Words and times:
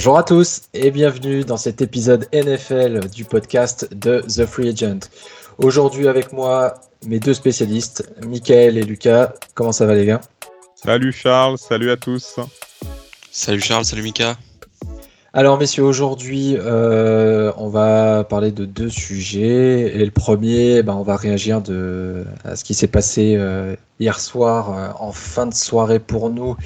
Bonjour 0.00 0.16
à 0.16 0.22
tous 0.22 0.62
et 0.72 0.90
bienvenue 0.90 1.44
dans 1.44 1.58
cet 1.58 1.82
épisode 1.82 2.26
NFL 2.32 3.10
du 3.10 3.26
podcast 3.26 3.86
de 3.94 4.22
The 4.22 4.46
Free 4.46 4.70
Agent. 4.70 5.00
Aujourd'hui 5.58 6.08
avec 6.08 6.32
moi 6.32 6.72
mes 7.06 7.20
deux 7.20 7.34
spécialistes, 7.34 8.10
Michael 8.26 8.78
et 8.78 8.82
Lucas. 8.82 9.34
Comment 9.52 9.72
ça 9.72 9.84
va 9.84 9.94
les 9.94 10.06
gars? 10.06 10.22
Salut 10.74 11.12
Charles, 11.12 11.58
salut 11.58 11.90
à 11.90 11.98
tous. 11.98 12.40
Salut 13.30 13.60
Charles, 13.60 13.84
salut 13.84 14.00
Mika. 14.00 14.38
Alors 15.34 15.58
messieurs, 15.58 15.84
aujourd'hui 15.84 16.56
euh, 16.58 17.52
on 17.58 17.68
va 17.68 18.24
parler 18.24 18.52
de 18.52 18.64
deux 18.64 18.88
sujets. 18.88 19.94
Et 19.94 20.02
le 20.02 20.10
premier, 20.10 20.82
ben, 20.82 20.94
on 20.94 21.02
va 21.02 21.16
réagir 21.16 21.60
de, 21.60 22.24
à 22.44 22.56
ce 22.56 22.64
qui 22.64 22.72
s'est 22.72 22.88
passé 22.88 23.34
euh, 23.36 23.76
hier 23.98 24.18
soir 24.18 24.72
euh, 24.72 24.88
en 24.98 25.12
fin 25.12 25.44
de 25.44 25.52
soirée 25.52 25.98
pour 25.98 26.30
nous 26.30 26.56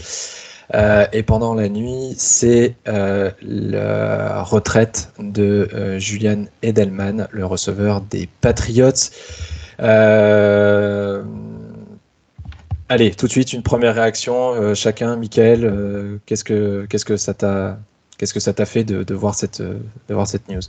euh, 0.72 1.06
et 1.12 1.22
pendant 1.22 1.54
la 1.54 1.68
nuit, 1.68 2.14
c'est 2.16 2.74
euh, 2.88 3.30
la 3.42 4.42
retraite 4.42 5.12
de 5.18 5.68
euh, 5.74 5.98
Julian 5.98 6.44
Edelman, 6.62 7.28
le 7.30 7.44
receveur 7.44 8.00
des 8.00 8.28
Patriots. 8.40 8.92
Allez, 12.88 13.12
tout 13.12 13.26
de 13.26 13.30
suite, 13.30 13.52
une 13.52 13.62
première 13.62 13.94
réaction. 13.94 14.74
chacun, 14.74 15.16
Michael, 15.16 16.20
qu'est-ce 16.26 16.44
que 16.44 17.18
ça 17.18 17.34
t'a 17.34 18.66
fait 18.66 18.84
de 18.84 19.14
voir 19.14 19.34
cette 19.34 19.60
news? 20.48 20.60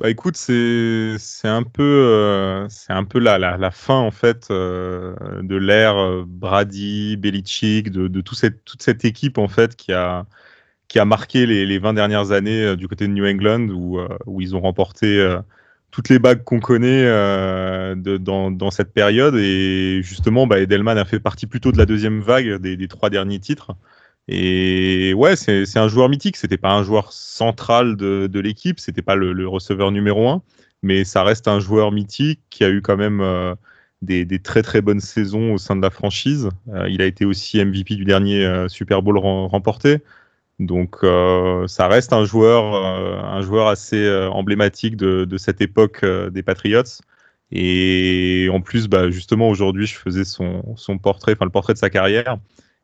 Bah 0.00 0.08
écoute, 0.08 0.36
c'est 0.36 1.18
un 1.44 1.62
peu 1.62 1.82
euh, 1.82 2.66
c'est 2.70 2.92
un 2.94 3.04
peu 3.04 3.18
la, 3.18 3.38
la, 3.38 3.70
fin 3.70 3.96
en 3.96 4.10
fait 4.10 4.48
euh, 4.50 5.14
de 5.42 5.56
l'ère 5.56 5.98
euh, 5.98 6.24
Brady, 6.26 7.18
Belichick, 7.18 7.90
de, 7.90 8.08
de 8.08 8.20
tout 8.22 8.34
cette, 8.34 8.64
toute 8.64 8.80
cette 8.80 9.04
équipe 9.04 9.36
en 9.36 9.48
fait 9.48 9.76
qui 9.76 9.92
a 9.92 10.24
qui 10.88 10.98
a 10.98 11.04
marqué 11.04 11.44
les, 11.46 11.66
les 11.66 11.78
20 11.78 11.92
dernières 11.94 12.32
années 12.32 12.76
du 12.76 12.88
côté 12.88 13.06
de 13.06 13.12
New 13.12 13.26
England 13.26 13.68
où, 13.68 14.00
où 14.26 14.40
ils 14.40 14.56
ont 14.56 14.60
remporté 14.60 15.38
toutes 15.90 16.08
les 16.08 16.18
bagues 16.18 16.44
qu'on 16.44 16.60
connaît 16.60 17.04
dans, 17.96 18.50
dans, 18.50 18.70
cette 18.70 18.92
période 18.92 19.36
et 19.36 20.00
justement 20.02 20.46
bah, 20.48 20.60
Edelman 20.60 20.98
a 20.98 21.04
fait 21.04 21.20
partie 21.20 21.46
plutôt 21.46 21.72
de 21.72 21.78
la 21.78 21.86
deuxième 21.86 22.20
vague 22.20 22.56
des 22.56 22.88
trois 22.88 23.10
derniers 23.10 23.38
titres. 23.38 23.72
Et 24.28 25.12
ouais, 25.14 25.36
c'est 25.36 25.76
un 25.76 25.88
joueur 25.88 26.08
mythique. 26.08 26.36
C'était 26.36 26.58
pas 26.58 26.72
un 26.72 26.82
joueur 26.84 27.12
central 27.12 27.96
de, 27.96 28.28
de 28.28 28.40
l'équipe, 28.40 28.78
c'était 28.80 29.02
pas 29.02 29.16
le, 29.16 29.48
receveur 29.48 29.90
numéro 29.90 30.28
un, 30.28 30.42
mais 30.82 31.04
ça 31.04 31.24
reste 31.24 31.48
un 31.48 31.60
joueur 31.60 31.92
mythique 31.92 32.40
qui 32.50 32.64
a 32.64 32.70
eu 32.70 32.82
quand 32.82 32.96
même 32.96 33.20
euh, 33.20 33.54
des, 34.02 34.26
très 34.38 34.62
très 34.62 34.82
bonnes 34.82 35.00
saisons 35.00 35.54
au 35.54 35.58
sein 35.58 35.76
de 35.76 35.82
la 35.82 35.90
franchise. 35.90 36.48
Euh, 36.68 36.88
il 36.88 37.02
a 37.02 37.06
été 37.06 37.24
aussi 37.24 37.64
MVP 37.64 37.96
du 37.96 38.04
dernier 38.04 38.44
euh, 38.44 38.68
Super 38.68 39.02
Bowl 39.02 39.18
remporté. 39.18 39.98
Donc 40.60 40.98
ça 41.68 41.88
reste 41.88 42.12
un 42.12 42.24
joueur, 42.26 42.74
un 42.74 43.40
joueur 43.40 43.68
assez 43.68 44.06
emblématique 44.30 44.94
de, 44.94 45.24
de, 45.24 45.38
cette 45.38 45.62
époque 45.62 46.04
des 46.04 46.42
Patriots. 46.42 47.00
Et 47.50 48.48
en 48.52 48.60
plus, 48.60 48.86
bah, 48.86 49.10
justement, 49.10 49.48
aujourd'hui, 49.48 49.86
je 49.86 49.96
faisais 49.96 50.24
son, 50.24 50.62
son 50.76 50.98
portrait, 50.98 51.32
enfin 51.32 51.46
le 51.46 51.50
portrait 51.50 51.72
de 51.72 51.78
sa 51.78 51.88
carrière. 51.88 52.36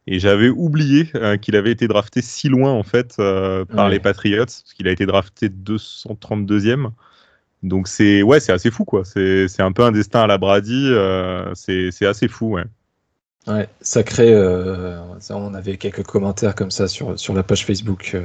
Et 0.08 0.20
j'avais 0.20 0.48
oublié 0.48 1.08
euh, 1.16 1.36
qu'il 1.36 1.56
avait 1.56 1.72
été 1.72 1.88
drafté 1.88 2.22
si 2.22 2.48
loin 2.48 2.70
en 2.70 2.84
fait 2.84 3.16
euh, 3.18 3.64
par 3.64 3.88
les 3.88 3.98
Patriots, 3.98 4.44
parce 4.44 4.72
qu'il 4.74 4.86
a 4.86 4.92
été 4.92 5.04
drafté 5.04 5.48
232e. 5.48 6.90
Donc 7.62 7.88
c'est 7.88 8.22
ouais, 8.22 8.38
c'est 8.38 8.52
assez 8.52 8.70
fou 8.70 8.84
quoi. 8.84 9.02
C'est 9.04 9.60
un 9.60 9.72
peu 9.72 9.82
un 9.82 9.90
destin 9.90 10.22
à 10.22 10.26
la 10.28 10.38
Brady. 10.38 10.88
Euh, 10.90 11.52
c'est 11.54 12.06
assez 12.06 12.28
fou 12.28 12.52
ouais. 12.54 12.64
Ouais, 13.48 13.68
sacré. 13.80 14.36
On 15.30 15.54
avait 15.54 15.76
quelques 15.76 16.04
commentaires 16.04 16.54
comme 16.54 16.70
ça 16.70 16.86
sur, 16.86 17.18
sur 17.18 17.34
la 17.34 17.42
page 17.42 17.64
Facebook 17.64 18.16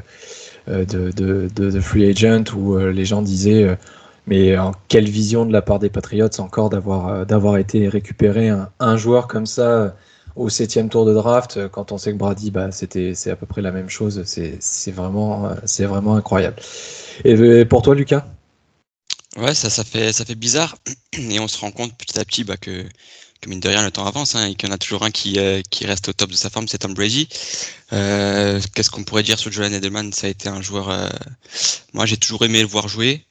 de, 0.67 0.83
de, 1.11 1.47
de, 1.55 1.79
Free 1.79 2.09
Agent 2.09 2.53
où 2.55 2.77
les 2.77 3.05
gens 3.05 3.21
disaient 3.21 3.77
mais 4.27 4.57
en 4.57 4.71
quelle 4.87 5.09
vision 5.09 5.45
de 5.45 5.53
la 5.53 5.63
part 5.63 5.79
des 5.79 5.89
Patriots 5.89 6.39
encore 6.39 6.69
d'avoir 6.69 7.25
d'avoir 7.25 7.57
été 7.57 7.87
récupéré 7.87 8.49
un, 8.49 8.69
un, 8.79 8.97
joueur 8.97 9.27
comme 9.27 9.47
ça 9.47 9.95
au 10.35 10.49
septième 10.49 10.89
tour 10.89 11.05
de 11.05 11.13
draft, 11.13 11.57
euh, 11.57 11.69
quand 11.69 11.91
on 11.91 11.97
sait 11.97 12.11
que 12.11 12.17
Brady, 12.17 12.51
bah, 12.51 12.71
c'était, 12.71 13.13
c'est 13.15 13.31
à 13.31 13.35
peu 13.35 13.45
près 13.45 13.61
la 13.61 13.71
même 13.71 13.89
chose. 13.89 14.23
C'est, 14.25 14.91
vraiment, 14.91 15.47
euh, 15.47 15.55
c'est 15.65 15.85
vraiment 15.85 16.15
incroyable. 16.15 16.57
Et 17.23 17.35
euh, 17.35 17.65
pour 17.65 17.81
toi, 17.81 17.95
Lucas? 17.95 18.25
Ouais, 19.37 19.53
ça, 19.53 19.69
ça 19.69 19.83
fait, 19.83 20.13
ça 20.13 20.25
fait 20.25 20.35
bizarre. 20.35 20.75
Et 21.13 21.39
on 21.39 21.47
se 21.47 21.57
rend 21.57 21.71
compte 21.71 21.97
petit 21.97 22.19
à 22.19 22.25
petit 22.25 22.43
bah, 22.43 22.57
que, 22.57 22.83
que 23.41 23.49
mine 23.49 23.59
de 23.59 23.69
rien, 23.69 23.83
le 23.83 23.91
temps 23.91 24.05
avance 24.05 24.35
hein, 24.35 24.47
et 24.47 24.55
qu'il 24.55 24.69
y 24.69 24.71
en 24.71 24.75
a 24.75 24.77
toujours 24.77 25.03
un 25.03 25.11
qui, 25.11 25.39
qui 25.69 25.85
reste 25.85 26.09
au 26.09 26.13
top 26.13 26.31
de 26.31 26.35
sa 26.35 26.49
forme, 26.49 26.67
c'est 26.67 26.79
Tom 26.79 26.93
Brady. 26.93 27.27
qu'est-ce 27.89 28.89
qu'on 28.89 29.03
pourrait 29.03 29.23
dire 29.23 29.39
sur 29.39 29.51
Jolan 29.51 29.71
Edelman? 29.71 30.11
Ça 30.13 30.27
a 30.27 30.29
été 30.29 30.49
un 30.49 30.61
joueur. 30.61 31.09
moi, 31.93 32.05
j'ai 32.05 32.17
toujours 32.17 32.43
aimé 32.43 32.61
le 32.61 32.67
voir 32.67 32.87
jouer. 32.87 33.25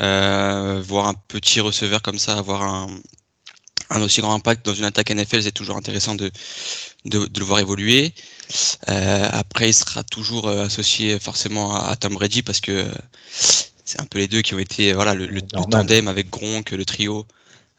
voir 0.00 1.06
un 1.06 1.14
petit 1.28 1.60
receveur 1.60 2.02
comme 2.02 2.18
ça, 2.18 2.36
avoir 2.36 2.62
un, 2.62 2.88
un 3.94 4.02
aussi 4.02 4.20
grand 4.20 4.34
impact 4.34 4.66
dans 4.66 4.74
une 4.74 4.84
attaque 4.84 5.10
NFL, 5.10 5.42
c'est 5.42 5.52
toujours 5.52 5.76
intéressant 5.76 6.14
de, 6.14 6.30
de, 7.04 7.28
le 7.38 7.44
voir 7.44 7.60
évoluer. 7.60 8.12
Euh, 8.88 9.28
après, 9.32 9.70
il 9.70 9.74
sera 9.74 10.02
toujours 10.02 10.48
euh, 10.48 10.66
associé 10.66 11.18
forcément 11.18 11.74
à, 11.74 11.96
Tom 11.96 12.14
Brady 12.14 12.42
parce 12.42 12.60
que 12.60 12.86
c'est 13.84 14.00
un 14.00 14.06
peu 14.06 14.18
les 14.18 14.28
deux 14.28 14.42
qui 14.42 14.54
ont 14.54 14.58
été 14.58 14.92
voilà 14.92 15.14
le, 15.14 15.40
tandem 15.42 16.08
avec 16.08 16.30
Gronk, 16.30 16.72
le 16.72 16.84
trio 16.84 17.26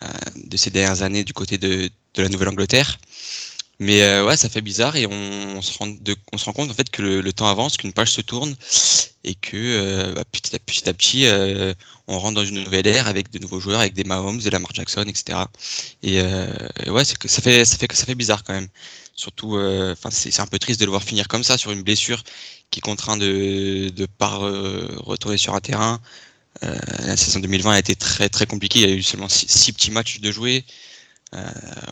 euh, 0.03 0.07
de 0.35 0.57
ces 0.57 0.69
dernières 0.69 1.01
années 1.01 1.23
du 1.23 1.33
côté 1.33 1.57
de, 1.57 1.89
de 2.13 2.21
la 2.21 2.29
Nouvelle-Angleterre. 2.29 2.97
Mais 3.79 4.03
euh, 4.03 4.25
ouais, 4.25 4.37
ça 4.37 4.47
fait 4.49 4.61
bizarre 4.61 4.95
et 4.95 5.05
on, 5.05 5.61
se 5.61 5.77
rend 5.77 5.93
on 6.31 6.37
se 6.37 6.45
rend 6.45 6.53
compte 6.53 6.71
en 6.71 6.73
fait 6.73 6.89
que 6.89 7.01
le, 7.01 7.33
temps 7.33 7.47
avance, 7.47 7.75
qu'une 7.75 7.91
page 7.91 8.11
se 8.11 8.21
tourne 8.21 8.55
et 9.25 9.35
que 9.35 9.57
euh, 9.57 10.13
bah, 10.13 10.23
petit 10.31 10.55
à 10.89 10.93
petit, 10.93 11.25
euh, 11.25 11.73
on 12.07 12.17
rentre 12.17 12.35
dans 12.35 12.45
une 12.45 12.63
nouvelle 12.63 12.87
ère 12.87 13.07
avec 13.07 13.31
de 13.31 13.39
nouveaux 13.39 13.59
joueurs, 13.59 13.81
avec 13.81 13.93
des 13.93 14.05
Mahomes, 14.05 14.39
des 14.39 14.49
Lamar 14.49 14.71
Jackson, 14.73 15.03
etc. 15.07 15.39
Et 16.03 16.21
ouais, 16.89 17.03
que 17.19 17.27
ça 17.27 17.41
fait 17.41 17.65
ça 17.65 17.77
fait 17.77 17.91
ça 17.93 18.05
fait 18.05 18.15
bizarre 18.15 18.43
quand 18.43 18.53
même. 18.53 18.69
Surtout, 19.15 19.57
c'est 20.09 20.39
un 20.39 20.47
peu 20.47 20.59
triste 20.59 20.79
de 20.79 20.85
le 20.85 20.91
voir 20.91 21.03
finir 21.03 21.27
comme 21.27 21.43
ça 21.43 21.57
sur 21.57 21.71
une 21.71 21.83
blessure 21.83 22.23
qui 22.71 22.79
contraint 22.81 23.17
de 23.17 23.89
de 23.89 24.05
pas 24.05 24.37
retourner 24.37 25.37
sur 25.37 25.53
un 25.55 25.61
terrain. 25.61 25.99
la 26.61 27.17
saison 27.17 27.39
2020 27.39 27.71
a 27.73 27.79
été 27.79 27.95
très 27.95 28.29
très 28.29 28.45
compliquée. 28.47 28.79
Il 28.81 28.89
y 28.89 28.93
a 28.93 28.95
eu 28.95 29.03
seulement 29.03 29.29
six, 29.29 29.47
six 29.49 29.73
petits 29.73 29.91
matchs 29.91 30.19
de 30.21 30.31
jouer. 30.31 30.65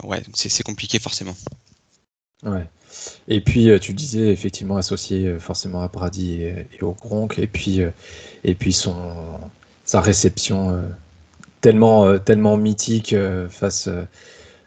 ouais, 0.04 0.24
c'est 0.34 0.64
compliqué 0.64 1.00
forcément. 1.00 1.36
Ouais. 2.46 2.68
Et 3.28 3.42
puis 3.42 3.70
euh, 3.70 3.80
tu 3.80 3.94
disais 3.94 4.32
effectivement 4.32 4.78
associé 4.78 5.28
euh, 5.28 5.40
forcément 5.40 5.82
à 5.82 5.88
Brady 5.88 6.44
et, 6.44 6.68
au 6.82 6.94
Gronk 6.94 7.40
et 7.40 7.48
puis 7.48 7.82
euh, 7.82 7.90
et 8.44 8.56
puis 8.56 8.74
son 8.74 8.96
sa 9.86 10.02
réception 10.02 10.82
tellement 11.62 12.18
tellement 12.20 12.56
mythique 12.56 13.14
face 13.50 13.90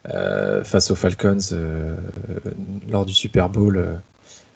face 0.04 0.90
aux 0.90 0.94
Falcons 0.94 1.38
lors 2.88 3.06
du 3.06 3.14
Super 3.14 3.48
Bowl. 3.48 3.98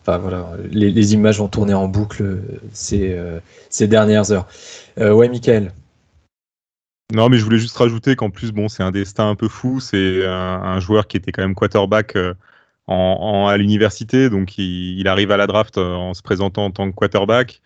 Enfin 0.02 0.18
voilà, 0.18 0.50
les, 0.70 1.14
images 1.14 1.40
ont 1.40 1.48
tourné 1.48 1.72
en 1.72 1.88
boucle 1.88 2.42
ces, 2.74 3.18
ces 3.70 3.88
dernières 3.88 4.32
heures. 4.32 4.46
ouais, 4.98 5.30
Michael. 5.30 5.72
Non, 7.14 7.30
mais 7.30 7.38
je 7.38 7.44
voulais 7.44 7.58
juste 7.58 7.76
rajouter 7.78 8.16
qu'en 8.16 8.28
plus, 8.28 8.52
bon, 8.52 8.68
c'est 8.68 8.82
un 8.82 8.90
destin 8.90 9.30
un 9.30 9.34
peu 9.34 9.48
fou. 9.48 9.80
C'est 9.80 10.26
un, 10.26 10.78
joueur 10.78 11.06
qui 11.06 11.16
était 11.16 11.32
quand 11.32 11.42
même 11.42 11.54
quarterback 11.54 12.16
à 12.90 13.56
l'université. 13.56 14.30
Donc, 14.30 14.58
il, 14.58 15.06
arrive 15.08 15.30
à 15.30 15.36
la 15.36 15.46
draft 15.46 15.78
euh, 15.78 15.94
en 15.94 16.14
se 16.14 16.22
présentant 16.22 16.66
en 16.66 16.70
tant 16.70 16.90
que 16.90 16.94
quarterback. 16.94 17.62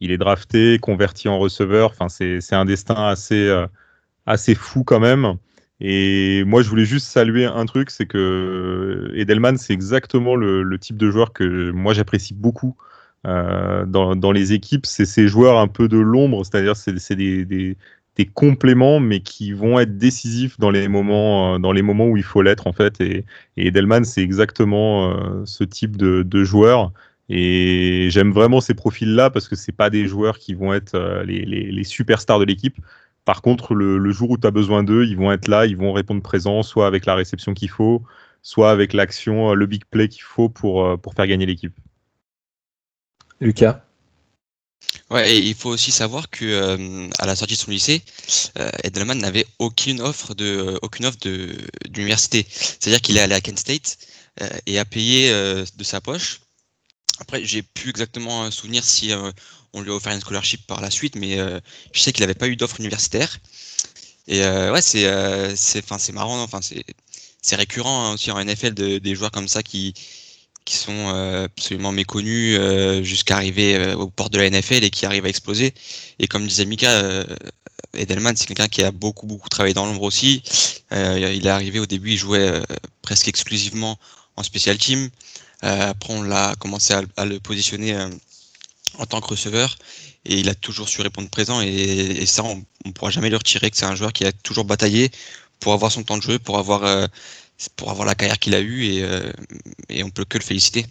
Il 0.00 0.10
est 0.12 0.18
drafté, 0.18 0.78
converti 0.78 1.28
en 1.28 1.38
receveur. 1.38 1.90
Enfin, 1.90 2.08
c'est 2.08 2.54
un 2.54 2.64
destin 2.64 2.94
assez, 2.94 3.48
euh, 3.48 3.66
assez 4.26 4.54
fou 4.54 4.84
quand 4.84 5.00
même. 5.00 5.34
Et 5.80 6.44
moi, 6.44 6.62
je 6.62 6.68
voulais 6.68 6.84
juste 6.84 7.06
saluer 7.06 7.44
un 7.44 7.66
truc, 7.66 7.90
c'est 7.90 8.06
que 8.06 9.12
Edelman, 9.14 9.56
c'est 9.58 9.72
exactement 9.72 10.34
le, 10.34 10.78
type 10.78 10.96
de 10.96 11.10
joueur 11.10 11.32
que 11.32 11.70
moi 11.70 11.94
j'apprécie 11.94 12.34
beaucoup 12.34 12.76
euh, 13.26 13.86
dans, 13.86 14.16
dans, 14.16 14.32
les 14.32 14.52
équipes. 14.52 14.86
C'est 14.86 15.06
ces 15.06 15.28
joueurs 15.28 15.58
un 15.58 15.68
peu 15.68 15.88
de 15.88 15.98
l'ombre, 15.98 16.44
c'est-à-dire 16.44 16.76
c'est 16.76 17.14
des, 17.14 17.44
des, 17.44 17.76
des 18.18 18.26
compléments, 18.26 18.98
mais 18.98 19.20
qui 19.20 19.52
vont 19.52 19.78
être 19.78 19.96
décisifs 19.96 20.58
dans 20.58 20.70
les 20.70 20.88
moments, 20.88 21.54
euh, 21.54 21.58
dans 21.58 21.70
les 21.70 21.82
moments 21.82 22.06
où 22.06 22.16
il 22.16 22.24
faut 22.24 22.42
l'être 22.42 22.66
en 22.66 22.72
fait. 22.72 23.00
Et, 23.00 23.24
et 23.56 23.68
Edelman, 23.68 24.04
c'est 24.04 24.22
exactement 24.22 25.12
euh, 25.12 25.46
ce 25.46 25.62
type 25.62 25.96
de, 25.96 26.44
joueur. 26.44 26.92
Et 27.28 28.08
j'aime 28.10 28.32
vraiment 28.32 28.60
ces 28.60 28.74
profils-là 28.74 29.30
parce 29.30 29.48
que 29.48 29.54
c'est 29.54 29.72
pas 29.72 29.88
des 29.88 30.08
joueurs 30.08 30.38
qui 30.38 30.54
vont 30.54 30.74
être 30.74 30.96
euh, 30.96 31.24
les, 31.24 31.84
superstars 31.84 32.40
de 32.40 32.44
l'équipe. 32.44 32.76
Par 33.24 33.40
contre, 33.40 33.74
le, 33.74 34.10
jour 34.10 34.30
où 34.30 34.38
tu 34.38 34.46
as 34.46 34.50
besoin 34.50 34.82
d'eux, 34.82 35.04
ils 35.04 35.16
vont 35.16 35.30
être 35.30 35.46
là, 35.46 35.66
ils 35.66 35.76
vont 35.76 35.92
répondre 35.92 36.22
présent, 36.22 36.62
soit 36.62 36.86
avec 36.86 37.06
la 37.06 37.14
réception 37.14 37.54
qu'il 37.54 37.70
faut, 37.70 38.02
soit 38.42 38.70
avec 38.70 38.94
l'action, 38.94 39.54
le 39.54 39.66
big 39.66 39.84
play 39.84 40.08
qu'il 40.08 40.22
faut 40.22 40.48
pour 40.48 40.98
faire 41.14 41.26
gagner 41.26 41.46
l'équipe. 41.46 41.74
Lucas 43.40 43.87
Ouais, 45.10 45.38
il 45.38 45.54
faut 45.54 45.70
aussi 45.70 45.90
savoir 45.90 46.28
que 46.28 47.08
à 47.18 47.26
la 47.26 47.34
sortie 47.34 47.54
de 47.54 47.60
son 47.60 47.70
lycée, 47.70 48.02
Edelman 48.84 49.18
n'avait 49.18 49.46
aucune 49.58 50.02
offre 50.02 50.34
de 50.34 50.78
aucune 50.82 51.06
offre 51.06 51.18
de 51.20 51.56
d'université. 51.88 52.46
C'est-à-dire 52.50 53.00
qu'il 53.00 53.16
est 53.16 53.20
allé 53.20 53.34
à 53.34 53.40
Kent 53.40 53.58
State 53.58 53.98
et 54.66 54.78
a 54.78 54.84
payé 54.84 55.30
de 55.30 55.84
sa 55.84 56.02
poche 56.02 56.40
après, 57.20 57.44
j'ai 57.44 57.62
plus 57.62 57.90
exactement 57.90 58.50
souvenir 58.50 58.84
si 58.84 59.12
euh, 59.12 59.32
on 59.72 59.80
lui 59.80 59.90
a 59.90 59.94
offert 59.94 60.12
une 60.12 60.20
scholarship 60.20 60.66
par 60.66 60.80
la 60.80 60.90
suite, 60.90 61.16
mais 61.16 61.38
euh, 61.38 61.60
je 61.92 62.00
sais 62.00 62.12
qu'il 62.12 62.22
n'avait 62.22 62.34
pas 62.34 62.48
eu 62.48 62.56
d'offre 62.56 62.78
universitaire. 62.80 63.38
Et 64.28 64.44
euh, 64.44 64.72
ouais, 64.72 64.82
c'est 64.82 65.06
c'est 65.56 65.82
enfin 65.84 65.98
c'est 65.98 66.12
marrant, 66.12 66.40
enfin 66.42 66.60
c'est 66.62 66.84
c'est 67.42 67.56
récurrent 67.56 68.06
hein, 68.06 68.14
aussi 68.14 68.30
en 68.30 68.42
NFL 68.44 68.74
de, 68.74 68.98
des 68.98 69.14
joueurs 69.14 69.30
comme 69.30 69.48
ça 69.48 69.62
qui 69.62 69.94
qui 70.68 70.76
sont 70.76 71.08
absolument 71.44 71.92
méconnus 71.92 72.60
jusqu'à 73.02 73.36
arriver 73.36 73.94
au 73.94 74.08
port 74.08 74.30
de 74.30 74.38
la 74.38 74.50
NFL 74.50 74.84
et 74.84 74.90
qui 74.90 75.06
arrivent 75.06 75.24
à 75.24 75.28
exploser. 75.28 75.72
Et 76.18 76.26
comme 76.26 76.46
disait 76.46 76.66
Mika, 76.66 77.24
Edelman, 77.94 78.36
c'est 78.36 78.46
quelqu'un 78.46 78.68
qui 78.68 78.82
a 78.82 78.90
beaucoup 78.90 79.26
beaucoup 79.26 79.48
travaillé 79.48 79.74
dans 79.74 79.86
l'ombre 79.86 80.02
aussi. 80.02 80.42
il 80.90 81.46
est 81.46 81.50
arrivé 81.50 81.78
au 81.78 81.86
début, 81.86 82.12
il 82.12 82.18
jouait 82.18 82.60
presque 83.02 83.28
exclusivement 83.28 83.98
en 84.36 84.42
special 84.42 84.78
team. 84.78 85.10
Euh, 85.64 85.90
après, 85.90 86.14
on 86.14 86.22
l'a 86.22 86.54
commencé 86.56 86.94
à, 87.16 87.24
le 87.24 87.40
positionner 87.40 87.94
euh, 87.94 88.08
en 88.98 89.06
tant 89.06 89.20
que 89.20 89.28
receveur 89.28 89.76
et 90.24 90.38
il 90.38 90.48
a 90.48 90.54
toujours 90.54 90.88
su 90.88 91.00
répondre 91.02 91.28
présent 91.28 91.60
et, 91.60 92.26
ça, 92.26 92.44
on 92.44 92.62
ne 92.84 92.92
pourra 92.92 93.10
jamais 93.10 93.30
le 93.30 93.36
retirer 93.36 93.70
que 93.70 93.76
c'est 93.76 93.84
un 93.84 93.94
joueur 93.96 94.12
qui 94.12 94.24
a 94.24 94.32
toujours 94.32 94.64
bataillé 94.64 95.10
pour 95.60 95.72
avoir 95.72 95.90
son 95.90 96.04
temps 96.04 96.16
de 96.16 96.22
jeu, 96.22 96.38
pour 96.38 96.58
avoir, 96.58 96.84
euh, 96.84 97.06
pour 97.76 97.90
avoir 97.90 98.06
la 98.06 98.14
carrière 98.14 98.38
qu'il 98.38 98.54
a 98.54 98.60
eue 98.60 98.84
et, 98.84 99.04
et 99.88 100.04
on 100.04 100.10
peut 100.10 100.24
que 100.24 100.38
le 100.38 100.44
féliciter. 100.44 100.86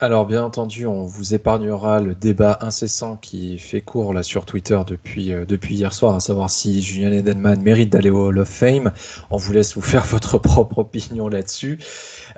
Alors 0.00 0.26
bien 0.26 0.44
entendu, 0.44 0.86
on 0.86 1.04
vous 1.04 1.34
épargnera 1.34 2.00
le 2.00 2.14
débat 2.14 2.58
incessant 2.60 3.16
qui 3.16 3.58
fait 3.58 3.80
cours 3.80 4.12
là 4.12 4.22
sur 4.22 4.44
Twitter 4.44 4.78
depuis, 4.86 5.32
depuis 5.48 5.76
hier 5.76 5.92
soir, 5.92 6.14
à 6.14 6.20
savoir 6.20 6.50
si 6.50 6.82
Julian 6.82 7.12
Edelman 7.12 7.60
mérite 7.62 7.90
d'aller 7.90 8.10
au 8.10 8.26
Hall 8.26 8.38
of 8.38 8.48
Fame. 8.48 8.92
On 9.30 9.36
vous 9.36 9.52
laisse 9.52 9.74
vous 9.74 9.82
faire 9.82 10.04
votre 10.06 10.38
propre 10.38 10.78
opinion 10.78 11.28
là-dessus. 11.28 11.78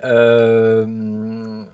Euh, 0.03 1.65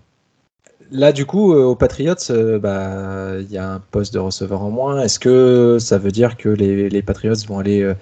là, 0.91 1.11
du 1.11 1.25
coup, 1.25 1.53
euh, 1.53 1.63
aux 1.63 1.75
Patriots, 1.75 2.15
euh, 2.29 2.59
bah, 2.59 3.39
il 3.39 3.51
y 3.51 3.57
a 3.57 3.73
un 3.73 3.79
poste 3.79 4.13
de 4.13 4.19
receveur 4.19 4.61
en 4.61 4.71
moins. 4.71 5.01
Est-ce 5.01 5.19
que 5.19 5.77
ça 5.79 5.97
veut 5.97 6.11
dire 6.11 6.37
que 6.37 6.49
les, 6.49 7.01
Patriots 7.01 7.35
vont 7.47 7.59
aller, 7.59 7.93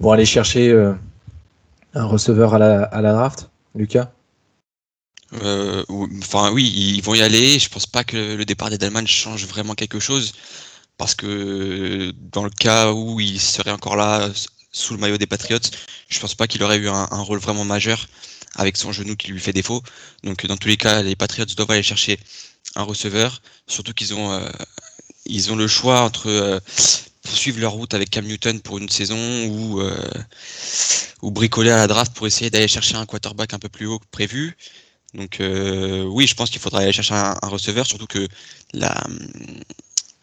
vont 0.00 0.12
aller 0.12 0.24
chercher 0.24 0.72
un 1.94 2.04
receveur 2.04 2.54
à 2.54 2.58
la, 2.58 3.12
draft, 3.12 3.50
Lucas? 3.74 4.10
Enfin, 5.32 6.50
oui, 6.52 6.64
ils 6.64 7.02
vont 7.02 7.14
y 7.14 7.22
aller. 7.22 7.58
Je 7.58 7.68
pense 7.68 7.86
pas 7.86 8.04
que 8.04 8.34
le 8.34 8.44
départ 8.44 8.70
d'Edelman 8.70 9.06
change 9.06 9.46
vraiment 9.46 9.74
quelque 9.74 10.00
chose. 10.00 10.32
Parce 10.96 11.14
que 11.14 12.12
dans 12.32 12.44
le 12.44 12.50
cas 12.50 12.92
où 12.92 13.20
il 13.20 13.40
serait 13.40 13.70
encore 13.70 13.96
là 13.96 14.28
sous 14.72 14.94
le 14.94 15.00
maillot 15.00 15.18
des 15.18 15.26
Patriots, 15.26 15.58
je 16.08 16.20
pense 16.20 16.34
pas 16.34 16.46
qu'il 16.46 16.62
aurait 16.62 16.78
eu 16.78 16.88
un 16.88 17.22
rôle 17.22 17.38
vraiment 17.38 17.64
majeur 17.64 18.06
avec 18.56 18.76
son 18.76 18.92
genou 18.92 19.16
qui 19.16 19.28
lui 19.28 19.40
fait 19.40 19.52
défaut. 19.52 19.82
Donc 20.24 20.46
dans 20.46 20.56
tous 20.56 20.68
les 20.68 20.76
cas, 20.76 21.02
les 21.02 21.16
Patriots 21.16 21.46
doivent 21.56 21.70
aller 21.70 21.82
chercher 21.82 22.18
un 22.76 22.82
receveur, 22.82 23.42
surtout 23.66 23.94
qu'ils 23.94 24.14
ont 24.14 24.32
euh, 24.32 24.48
ont 25.50 25.56
le 25.56 25.68
choix 25.68 26.02
entre 26.02 26.28
euh, 26.28 26.60
poursuivre 27.22 27.60
leur 27.60 27.72
route 27.72 27.94
avec 27.94 28.10
Cam 28.10 28.24
Newton 28.24 28.60
pour 28.60 28.78
une 28.78 28.88
saison 28.88 29.18
ou 29.46 29.80
euh, 29.80 30.10
ou 31.22 31.30
bricoler 31.30 31.70
à 31.70 31.76
la 31.76 31.86
draft 31.86 32.14
pour 32.14 32.26
essayer 32.26 32.50
d'aller 32.50 32.68
chercher 32.68 32.96
un 32.96 33.06
quarterback 33.06 33.54
un 33.54 33.58
peu 33.58 33.68
plus 33.68 33.86
haut 33.86 33.98
que 33.98 34.06
prévu. 34.10 34.56
Donc 35.14 35.38
oui, 35.40 36.26
je 36.28 36.34
pense 36.34 36.50
qu'il 36.50 36.60
faudra 36.60 36.80
aller 36.80 36.92
chercher 36.92 37.14
un, 37.14 37.34
receveur, 37.42 37.84
surtout 37.84 38.06
que 38.06 38.28
la 38.72 38.94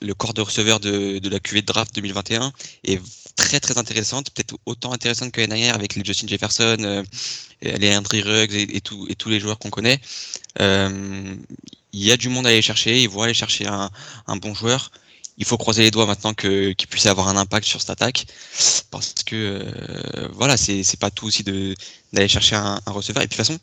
le 0.02 0.14
corps 0.14 0.34
de 0.34 0.42
receveur 0.42 0.80
de, 0.80 1.20
de 1.20 1.30
la 1.30 1.40
QV 1.40 1.62
de 1.62 1.66
draft 1.66 1.94
2021 1.96 2.54
est 2.84 3.02
très 3.36 3.60
très 3.60 3.78
intéressante, 3.78 4.30
peut-être 4.32 4.56
autant 4.66 4.94
intéressante 4.94 5.32
que 5.32 5.42
l'année 5.42 5.70
avec 5.70 5.96
les 5.96 6.04
Justin 6.04 6.28
Jefferson, 6.28 6.78
euh, 6.80 7.04
les 7.62 7.96
Henry 7.96 8.22
Ruggs 8.22 8.54
et, 8.54 8.78
et 8.78 8.82
tous 8.82 9.30
les 9.30 9.40
joueurs 9.40 9.60
qu'on 9.60 9.70
connaît. 9.70 10.00
Euh, 10.60 11.36
il 11.94 12.04
y 12.04 12.12
a 12.12 12.18
du 12.18 12.30
monde 12.30 12.46
à 12.46 12.50
aller 12.50 12.62
chercher, 12.62 13.02
ils 13.02 13.10
vont 13.10 13.22
aller 13.22 13.34
chercher 13.34 13.66
un, 13.68 14.38
bon 14.38 14.54
joueur. 14.54 14.92
Il 15.38 15.45
faut 15.45 15.57
croiser 15.57 15.84
les 15.84 15.92
doigts 15.92 16.06
maintenant 16.07 16.34
que 16.34 16.72
qu'il 16.72 16.88
puisse 16.88 17.06
avoir 17.06 17.28
un 17.28 17.38
impact 17.38 17.68
sur 17.68 17.80
cette 17.80 17.92
attaque, 17.92 18.25
parce 18.89 19.13
que 19.25 19.36
euh, 19.36 20.28
voilà, 20.34 20.57
c'est 20.57 20.84
c'est 20.84 21.00
pas 21.00 21.12
tout 21.12 21.28
aussi 21.28 21.44
de 21.44 21.75
d'aller 22.13 22.28
chercher 22.28 22.56
un, 22.56 22.80
receveur. 22.88 23.24
Et 23.24 23.28
puis 23.28 23.38
de 23.38 23.44
toute 23.44 23.48
façon, 23.48 23.60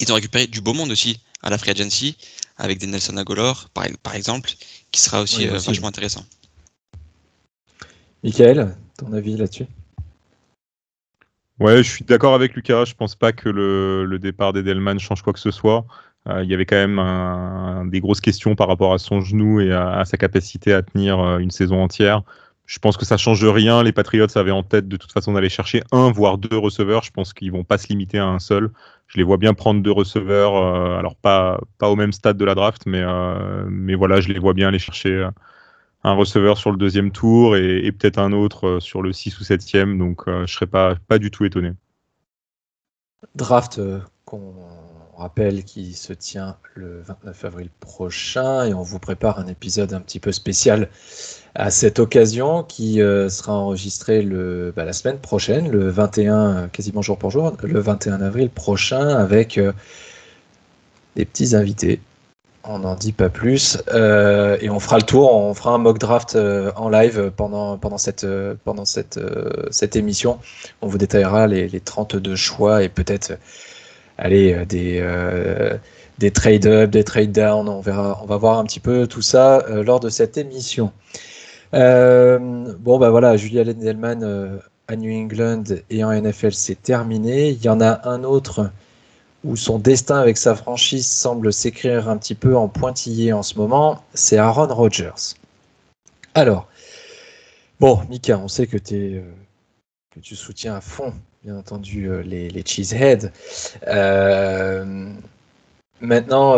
ils 0.00 0.10
ont 0.10 0.16
récupéré 0.16 0.46
du 0.46 0.60
beau 0.60 0.72
monde 0.72 0.90
aussi 0.90 1.20
à 1.42 1.50
la 1.50 1.58
free 1.58 1.70
agency 1.70 2.16
avec 2.56 2.78
des 2.78 2.86
Nelson 2.86 3.16
Agolor 3.16 3.68
par, 3.74 3.86
par 4.02 4.14
exemple, 4.14 4.50
qui 4.90 5.00
sera 5.00 5.22
aussi, 5.22 5.46
vachement 5.46 5.88
intéressant. 5.88 6.24
Michael, 8.22 8.74
ton 8.96 9.12
avis 9.12 9.36
là-dessus? 9.36 9.66
Ouais, 11.60 11.82
je 11.82 11.88
suis 11.88 12.04
d'accord 12.04 12.34
avec 12.34 12.54
Lucas. 12.54 12.84
Je 12.84 12.94
pense 12.94 13.14
pas 13.14 13.32
que 13.32 13.48
le, 13.48 14.18
départ 14.18 14.52
d'Edelman 14.52 14.98
change 14.98 15.22
quoi 15.22 15.32
que 15.32 15.38
ce 15.38 15.50
soit. 15.50 15.84
Euh, 16.28 16.42
il 16.42 16.50
y 16.50 16.54
avait 16.54 16.66
quand 16.66 16.76
même 16.76 17.90
des 17.90 18.00
grosses 18.00 18.20
questions 18.20 18.54
par 18.54 18.68
rapport 18.68 18.92
à 18.94 18.98
son 18.98 19.20
genou 19.20 19.60
et 19.60 19.72
à, 19.72 20.04
sa 20.04 20.16
capacité 20.16 20.72
à 20.72 20.82
tenir 20.82 21.20
euh, 21.20 21.38
une 21.38 21.50
saison 21.50 21.82
entière. 21.82 22.22
Je 22.66 22.78
pense 22.78 22.96
que 22.96 23.04
ça 23.04 23.18
change 23.18 23.44
rien. 23.44 23.82
Les 23.82 23.92
Patriots 23.92 24.26
avaient 24.36 24.50
en 24.50 24.62
tête 24.62 24.88
de 24.88 24.96
toute 24.96 25.12
façon 25.12 25.34
d'aller 25.34 25.50
chercher 25.50 25.82
un 25.92 26.10
voire 26.10 26.38
deux 26.38 26.56
receveurs. 26.56 27.02
Je 27.02 27.10
pense 27.10 27.34
qu'ils 27.34 27.52
vont 27.52 27.64
pas 27.64 27.76
se 27.76 27.88
limiter 27.88 28.18
à 28.18 28.26
un 28.26 28.38
seul. 28.38 28.70
Je 29.06 29.18
les 29.18 29.22
vois 29.22 29.36
bien 29.36 29.52
prendre 29.52 29.82
deux 29.82 29.92
receveurs. 29.92 30.56
Euh, 30.56 30.98
alors 30.98 31.14
pas 31.14 31.60
pas 31.76 31.90
au 31.90 31.96
même 31.96 32.12
stade 32.12 32.38
de 32.38 32.44
la 32.44 32.54
draft, 32.54 32.84
mais 32.86 33.04
mais 33.68 33.94
voilà, 33.94 34.22
je 34.22 34.28
les 34.32 34.38
vois 34.38 34.54
bien 34.54 34.68
aller 34.68 34.78
chercher 34.78 35.28
un 36.04 36.12
receveur 36.12 36.58
sur 36.58 36.70
le 36.70 36.76
deuxième 36.76 37.10
tour 37.10 37.56
et, 37.56 37.90
peut-être 37.90 38.18
un 38.18 38.32
autre 38.32 38.78
sur 38.78 39.02
le 39.02 39.12
6 39.12 39.40
ou 39.40 39.42
7e. 39.42 39.98
Donc 39.98 40.28
euh, 40.28 40.46
je 40.46 40.54
serais 40.54 40.66
pas, 40.66 40.94
pas 41.08 41.18
du 41.18 41.30
tout 41.30 41.44
étonné. 41.44 41.72
Draft 43.34 43.78
euh, 43.78 44.00
qu'on 45.14 45.22
rappelle 45.22 45.64
qui 45.64 45.94
se 45.94 46.12
tient 46.12 46.56
le 46.74 47.02
29 47.02 47.44
avril 47.44 47.68
prochain 47.80 48.64
et 48.64 48.74
on 48.74 48.82
vous 48.82 48.98
prépare 48.98 49.38
un 49.38 49.46
épisode 49.46 49.92
un 49.92 50.00
petit 50.00 50.20
peu 50.20 50.32
spécial 50.32 50.88
à 51.54 51.70
cette 51.70 51.98
occasion 51.98 52.62
qui 52.64 52.96
sera 52.96 53.52
enregistré 53.52 54.22
le, 54.22 54.72
bah, 54.74 54.84
la 54.84 54.92
semaine 54.92 55.18
prochaine, 55.18 55.70
le 55.70 55.88
21, 55.88 56.68
quasiment 56.68 57.00
jour 57.00 57.16
pour 57.16 57.30
jour, 57.30 57.56
le 57.62 57.78
21 57.78 58.20
avril 58.20 58.50
prochain 58.50 59.08
avec 59.08 59.60
des 61.16 61.24
petits 61.24 61.54
invités 61.54 62.00
on 62.64 62.80
n'en 62.80 62.94
dit 62.94 63.12
pas 63.12 63.28
plus. 63.28 63.78
Euh, 63.92 64.56
et 64.60 64.70
on 64.70 64.80
fera 64.80 64.96
le 64.96 65.02
tour, 65.02 65.34
on 65.34 65.54
fera 65.54 65.72
un 65.74 65.78
mock 65.78 65.98
draft 65.98 66.34
euh, 66.34 66.72
en 66.76 66.88
live 66.88 67.30
pendant, 67.36 67.78
pendant, 67.78 67.98
cette, 67.98 68.24
euh, 68.24 68.54
pendant 68.64 68.84
cette, 68.84 69.20
cette 69.70 69.96
émission. 69.96 70.38
On 70.80 70.88
vous 70.88 70.98
détaillera 70.98 71.46
les 71.46 71.80
32 71.80 72.34
choix 72.36 72.82
et 72.82 72.88
peut-être 72.88 73.34
aller 74.18 74.64
des, 74.66 75.02
des 76.18 76.30
trade-up, 76.30 76.90
des 76.90 77.04
trade-down. 77.04 77.68
On, 77.68 77.78
on 77.78 77.80
va 78.26 78.36
voir 78.36 78.58
un 78.58 78.64
petit 78.64 78.80
peu 78.80 79.06
tout 79.06 79.22
ça 79.22 79.64
lors 79.68 80.00
de 80.00 80.08
cette 80.08 80.36
émission. 80.36 80.92
bon, 81.72 82.98
bah 82.98 83.10
voilà, 83.10 83.36
Julia 83.36 83.64
Lendelman 83.64 84.60
à 84.88 84.96
New 84.96 85.12
England 85.12 85.64
et 85.90 86.04
en 86.04 86.12
NFL, 86.12 86.52
c'est 86.52 86.82
terminé. 86.82 87.50
Il 87.50 87.62
y 87.62 87.68
en 87.68 87.80
a 87.80 88.08
un 88.08 88.24
autre 88.24 88.70
où 89.44 89.56
son 89.56 89.78
destin 89.78 90.18
avec 90.18 90.38
sa 90.38 90.54
franchise 90.54 91.06
semble 91.06 91.52
s'écrire 91.52 92.08
un 92.08 92.16
petit 92.16 92.34
peu 92.34 92.56
en 92.56 92.68
pointillé 92.68 93.32
en 93.32 93.42
ce 93.42 93.56
moment, 93.56 94.02
c'est 94.14 94.38
Aaron 94.38 94.74
Rodgers. 94.74 95.36
Alors, 96.34 96.66
bon, 97.78 98.00
Mika, 98.08 98.38
on 98.38 98.48
sait 98.48 98.66
que, 98.66 98.78
es, 98.78 99.16
euh, 99.16 99.22
que 100.10 100.20
tu 100.20 100.34
soutiens 100.34 100.76
à 100.76 100.80
fond, 100.80 101.12
bien 101.44 101.56
entendu, 101.56 102.08
euh, 102.08 102.22
les, 102.22 102.64
Cheeseheads. 102.64 103.30
Euh, 103.86 105.12
maintenant, 106.00 106.54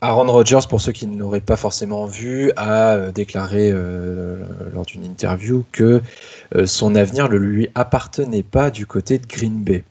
Aaron 0.00 0.32
Rodgers, 0.32 0.66
pour 0.68 0.80
ceux 0.80 0.92
qui 0.92 1.06
ne 1.06 1.18
l'auraient 1.18 1.40
pas 1.40 1.56
forcément 1.56 2.06
vu, 2.06 2.52
a 2.56 3.10
déclaré 3.12 3.70
lors 4.72 4.86
d'une 4.86 5.04
interview 5.04 5.64
que 5.72 6.00
son 6.64 6.94
avenir 6.94 7.28
ne 7.28 7.36
lui 7.36 7.68
appartenait 7.74 8.42
pas 8.42 8.70
du 8.70 8.86
côté 8.86 9.18
de 9.18 9.26
Green 9.26 9.62
Bay. 9.62 9.84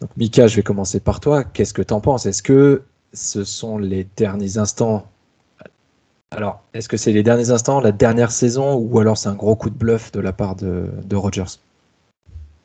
Donc 0.00 0.10
Mika, 0.16 0.48
je 0.48 0.56
vais 0.56 0.64
commencer 0.64 0.98
par 0.98 1.20
toi. 1.20 1.44
Qu'est-ce 1.44 1.72
que 1.72 1.82
tu 1.82 1.94
en 1.94 2.00
penses? 2.00 2.26
Est-ce 2.26 2.42
que 2.42 2.82
ce 3.12 3.44
sont 3.44 3.78
les 3.78 4.04
derniers 4.16 4.58
instants? 4.58 5.06
Alors, 6.32 6.62
est-ce 6.74 6.88
que 6.88 6.96
c'est 6.96 7.12
les 7.12 7.22
derniers 7.22 7.50
instants, 7.50 7.78
la 7.78 7.92
dernière 7.92 8.32
saison, 8.32 8.74
ou 8.74 8.98
alors 8.98 9.16
c'est 9.18 9.28
un 9.28 9.34
gros 9.34 9.54
coup 9.54 9.70
de 9.70 9.76
bluff 9.76 10.10
de 10.10 10.20
la 10.20 10.32
part 10.32 10.56
de, 10.56 11.14
Rogers 11.14 11.58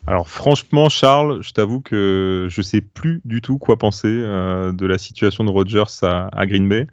Alors 0.07 0.29
franchement, 0.29 0.87
Charles, 0.87 1.43
je 1.43 1.51
t'avoue 1.51 1.81
que 1.81 2.47
je 2.49 2.61
sais 2.61 2.79
plus 2.79 3.21
du 3.25 3.41
tout 3.41 3.57
quoi 3.57 3.77
penser 3.77 4.07
euh, 4.07 4.71
de 4.71 4.85
la 4.85 4.97
situation 4.97 5.43
de 5.43 5.49
Rodgers 5.49 5.83
à, 6.01 6.45
Green 6.45 6.69
Bay. 6.69 6.87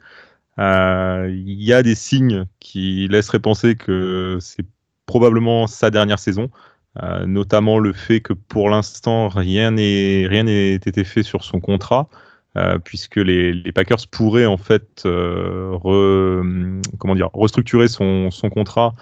Euh, 0.59 1.29
il 1.31 1.63
y 1.63 1.71
a 1.71 1.81
des 1.81 1.95
signes 1.95 2.45
qui 2.59 3.07
laisseraient 3.09 3.39
penser 3.39 3.75
que 3.75 4.37
c'est 4.41 4.65
probablement 5.05 5.65
sa 5.65 5.91
dernière 5.91 6.19
saison, 6.19 6.49
euh, 7.03 7.25
notamment 7.25 7.79
le 7.79 7.93
fait 7.93 8.19
que 8.19 8.33
pour 8.33 8.69
l'instant 8.69 9.29
rien 9.29 9.71
n'est 9.71 10.27
rien 10.27 10.43
n'est 10.43 10.73
été 10.73 11.05
fait 11.05 11.23
sur 11.23 11.45
son 11.45 11.61
contrat. 11.61 12.09
puisque 12.83 13.17
les, 13.17 13.71
Packers 13.73 14.07
pourraient 14.11 14.45
en 14.45 14.57
fait 14.57 15.03
comment 15.03 17.15
dire, 17.15 17.29
restructurer 17.33 17.87
son, 17.87 18.31
son 18.31 18.49
contrat 18.49 18.93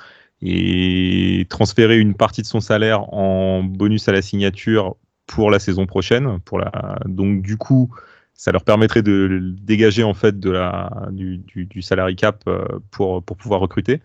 et 0.45 1.45
transférer 1.49 1.97
une 1.97 2.15
partie 2.15 2.41
de 2.41 2.47
son 2.47 2.59
salaire 2.59 3.13
en 3.13 3.63
bonus 3.63 4.07
à 4.09 4.11
la 4.11 4.21
signature 4.21 4.95
pour 5.25 5.49
la 5.49 5.59
saison 5.59 5.85
prochaine. 5.85 6.39
Donc 7.05 7.41
du 7.41 7.57
coup, 7.57 7.89
ça 8.33 8.51
leur 8.51 8.63
permettrait 8.63 9.01
de 9.01 9.53
dégager 9.61 10.03
en 10.03 10.13
fait 10.13 10.39
de 10.39 10.49
la, 10.49 11.07
du, 11.11 11.37
du, 11.37 11.81
salary 11.81 12.15
cap 12.15 12.43
euh, 12.47 12.65
pour, 12.91 13.23
pour 13.23 13.37
pouvoir 13.37 13.61
recruter. 13.61 14.01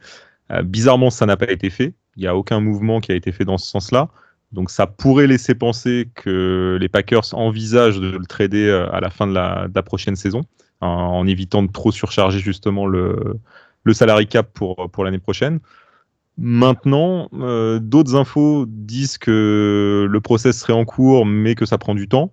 Euh, 0.52 0.62
bizarrement, 0.62 1.11
ça 1.11 1.26
n'a 1.26 1.37
pas 1.37 1.50
été 1.50 1.71
fait. 1.71 1.95
Il 2.16 2.21
n'y 2.21 2.28
a 2.28 2.37
aucun 2.37 2.61
mouvement 2.61 3.00
qui 3.00 3.11
a 3.11 3.16
été 3.16 3.33
fait 3.33 3.45
dans 3.45 3.59
ce 3.59 3.68
sens-là. 3.68 4.09
Donc 4.52 4.71
ça 4.71 4.87
pourrait 4.87 5.26
laisser 5.26 5.54
penser 5.54 6.09
que 6.14 6.78
les 6.80 6.88
Packers 6.88 7.35
envisagent 7.35 8.00
de 8.00 8.16
le 8.16 8.26
trader 8.26 8.68
euh, 8.68 8.90
à 8.92 9.00
la 9.00 9.11
fin 9.11 9.26
de 9.26 9.35
la, 9.35 9.83
prochaine 9.83 10.14
saison, 10.14 10.42
en, 10.80 10.87
en, 10.87 11.26
évitant 11.26 11.62
de 11.62 11.73
trop 11.73 11.90
surcharger 11.90 12.38
justement 12.38 12.87
le, 12.87 13.40
le 13.83 13.92
salary 13.92 14.28
cap 14.28 14.52
pour, 14.52 14.88
pour 14.90 15.04
l'année 15.04 15.18
prochaine. 15.18 15.59
Maintenant, 16.40 17.28
euh, 17.35 17.80
d'autres 17.80 18.14
infos 18.14 18.64
disent 18.68 19.18
que 19.18 20.07
le 20.09 20.21
process 20.21 20.57
serait 20.59 20.73
en 20.73 20.85
cours, 20.85 21.26
mais 21.26 21.57
que 21.57 21.66
ça 21.66 21.78
prend 21.78 21.97
du 21.97 22.07
temps. 22.09 22.33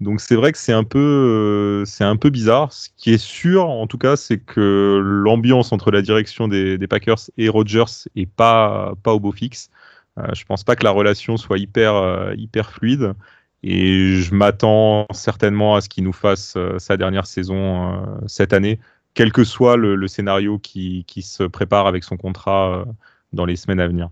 Donc 0.00 0.20
c'est 0.20 0.36
vrai 0.36 0.52
que 0.52 0.58
c'est 0.58 0.72
un 0.72 0.84
peu, 0.84 0.98
euh, 0.98 1.84
c'est 1.86 2.04
un 2.04 2.16
peu 2.16 2.28
bizarre. 2.28 2.72
Ce 2.72 2.90
qui 2.96 3.10
est 3.12 3.18
sûr, 3.18 3.68
en 3.68 3.86
tout 3.86 3.96
cas, 3.96 4.16
c'est 4.16 4.38
que 4.38 5.00
l'ambiance 5.02 5.72
entre 5.72 5.90
la 5.90 6.02
direction 6.02 6.46
des, 6.46 6.78
Packers 6.88 7.30
et 7.38 7.48
Rodgers 7.48 8.06
est 8.16 8.26
pas, 8.30 8.94
pas 9.02 9.14
au 9.14 9.20
beau 9.20 9.32
fixe. 9.32 9.70
Euh, 10.18 10.26
je 10.34 10.44
pense 10.44 10.62
pas 10.62 10.76
que 10.76 10.84
la 10.84 10.90
relation 10.90 11.36
soit 11.38 11.58
hyper, 11.58 12.34
hyper 12.36 12.70
fluide. 12.70 13.14
Et 13.62 14.16
je 14.16 14.34
m'attends 14.34 15.06
certainement 15.12 15.74
à 15.74 15.80
ce 15.80 15.88
qu'il 15.88 16.04
nous 16.04 16.12
fasse 16.12 16.56
sa 16.78 16.96
dernière 16.96 17.26
saison 17.26 18.04
cette 18.26 18.52
année, 18.52 18.78
quel 19.14 19.32
que 19.32 19.42
soit 19.42 19.76
le, 19.76 20.06
scénario 20.06 20.58
qui, 20.58 21.04
se 21.22 21.44
prépare 21.44 21.86
avec 21.86 22.04
son 22.04 22.16
contrat 22.16 22.84
dans 23.32 23.44
les 23.44 23.56
semaines 23.56 23.80
à 23.80 23.86
venir. 23.86 24.10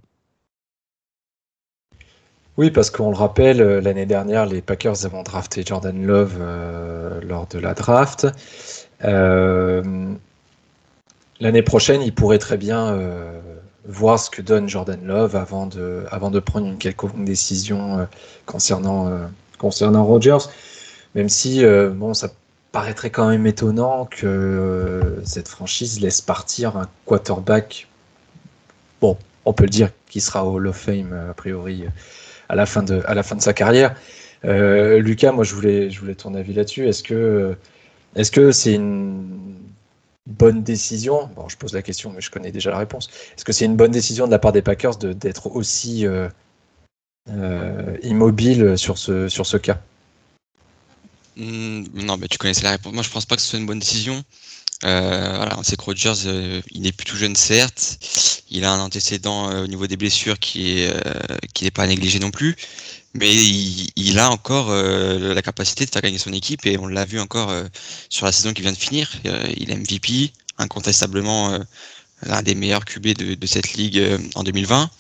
Oui, 2.57 2.71
parce 2.71 2.89
qu'on 2.89 3.11
le 3.11 3.17
rappelle, 3.17 3.61
euh, 3.61 3.81
l'année 3.83 4.07
dernière, 4.07 4.47
les 4.47 4.63
Packers 4.63 5.05
avaient 5.05 5.23
drafté 5.23 5.63
Jordan 5.63 6.07
Love 6.07 6.39
euh, 6.41 7.21
lors 7.23 7.47
de 7.47 7.59
la 7.59 7.75
draft. 7.75 8.27
Euh, 9.05 9.83
l'année 11.39 11.63
prochaine, 11.63 12.01
ils 12.01 12.15
pourraient 12.15 12.39
très 12.39 12.57
bien 12.57 12.99
voir 13.89 14.19
ce 14.19 14.31
que 14.31 14.43
donne 14.43 14.69
Jordan 14.69 14.99
Love 15.05 15.37
avant 15.37 15.67
de, 15.67 16.05
avant 16.11 16.31
de 16.31 16.41
prendre 16.41 16.67
une 16.67 16.79
quelconque 16.79 17.23
décision 17.25 18.09
concernant, 18.47 19.13
concernant 19.59 20.05
Rodgers. 20.05 20.49
Même 21.15 21.29
si, 21.29 21.63
bon, 21.93 22.15
ça 22.15 22.31
paraîtrait 22.73 23.11
quand 23.11 23.29
même 23.29 23.47
étonnant 23.47 24.07
que 24.07 25.21
cette 25.25 25.49
franchise 25.49 26.01
laisse 26.01 26.23
partir 26.23 26.77
un 26.79 26.89
quarterback 27.05 27.87
bon, 29.01 29.17
on 29.45 29.53
peut 29.53 29.65
le 29.65 29.71
dire, 29.71 29.91
qu'il 30.09 30.23
sera 30.23 30.45
au 30.45 30.57
Hall 30.57 30.67
of 30.67 30.77
Fame 30.77 31.13
a 31.31 31.35
priori 31.35 31.85
à 32.49 32.55
la 32.55 32.67
fin 32.67 32.83
de, 32.83 33.03
à 33.07 33.15
la 33.15 33.23
fin 33.23 33.37
de 33.37 33.43
sa 33.43 33.53
carrière. 33.53 33.95
Euh, 34.45 34.99
Lucas, 34.99 35.33
moi 35.33 35.45
je 35.45 35.55
voulais, 35.55 35.91
je 35.91 36.01
voulais 36.01 36.15
ton 36.15 36.35
avis 36.35 36.55
là-dessus. 36.55 36.89
Est-ce 36.89 37.03
que 37.03 37.57
est-ce 38.15 38.31
que 38.31 38.53
c'est 38.53 38.75
une 38.75 39.57
bonne 40.27 40.63
décision? 40.63 41.29
Bon, 41.35 41.49
je 41.49 41.57
pose 41.57 41.73
la 41.75 41.83
question, 41.83 42.13
mais 42.13 42.21
je 42.21 42.31
connais 42.31 42.53
déjà 42.53 42.71
la 42.71 42.79
réponse. 42.79 43.09
Est-ce 43.37 43.45
que 43.45 43.53
c'est 43.53 43.65
une 43.65 43.77
bonne 43.77 43.91
décision 43.91 44.27
de 44.27 44.31
la 44.31 44.39
part 44.39 44.53
des 44.53 44.63
Packers 44.63 44.97
d'être 44.97 45.55
aussi 45.55 46.07
euh, 46.07 46.29
euh, 47.29 47.97
immobile 48.03 48.79
sur 48.79 48.99
ce, 48.99 49.29
sur 49.29 49.47
ce 49.47 49.57
cas? 49.57 49.81
Hmm, 51.37 51.85
Non, 51.95 52.17
mais 52.17 52.29
tu 52.29 52.39
connaissais 52.39 52.63
la 52.63 52.71
réponse. 52.71 52.93
Moi, 52.93 53.03
je 53.03 53.11
pense 53.11 53.27
pas 53.27 53.37
que 53.37 53.43
ce 53.43 53.49
soit 53.49 53.59
une 53.59 53.67
bonne 53.67 53.79
décision. 53.79 54.23
Euh, 54.85 55.33
voilà, 55.37 55.59
on 55.59 55.63
sait 55.63 55.77
que 55.77 55.83
Rogers, 55.83 56.27
euh, 56.27 56.61
il 56.71 56.83
n'est 56.83 56.93
plus 56.93 57.07
tout 57.07 57.17
jeune 57.17 57.35
certes, 57.35 57.99
il 58.51 58.65
a 58.65 58.73
un 58.73 58.81
antécédent 58.81 59.51
euh, 59.51 59.65
au 59.65 59.67
niveau 59.67 59.87
des 59.87 59.97
blessures 59.97 60.39
qui 60.39 60.81
est 60.81 60.93
qui 61.55 61.65
n'est 61.65 61.71
pas 61.71 61.87
négligé 61.87 62.19
non 62.19 62.31
plus, 62.31 62.57
mais 63.15 63.35
il, 63.35 64.19
a 64.19 64.31
encore 64.31 64.71
la 64.71 65.43
capacité 65.43 65.87
de 65.87 65.91
faire 65.91 66.03
gagner 66.03 66.19
son 66.19 66.33
équipe 66.33 66.67
et 66.67 66.77
on 66.79 66.87
l'a 66.87 67.07
vu 67.07 67.19
encore 67.19 67.55
sur 68.11 68.27
la 68.27 68.33
saison 68.33 68.53
qui 68.53 68.63
vient 68.63 68.73
de 68.73 68.77
finir. 68.77 69.11
il 69.57 69.71
est 69.71 69.77
MVP, 69.77 70.33
incontestablement 70.59 71.59
l'un 72.23 72.43
des 72.43 72.55
meilleurs 72.55 72.85
QB 72.85 73.09
de, 73.17 73.35
de 73.35 73.47
cette 73.47 73.73
ligue 73.75 74.03
en 74.35 74.43
2020 74.43 74.91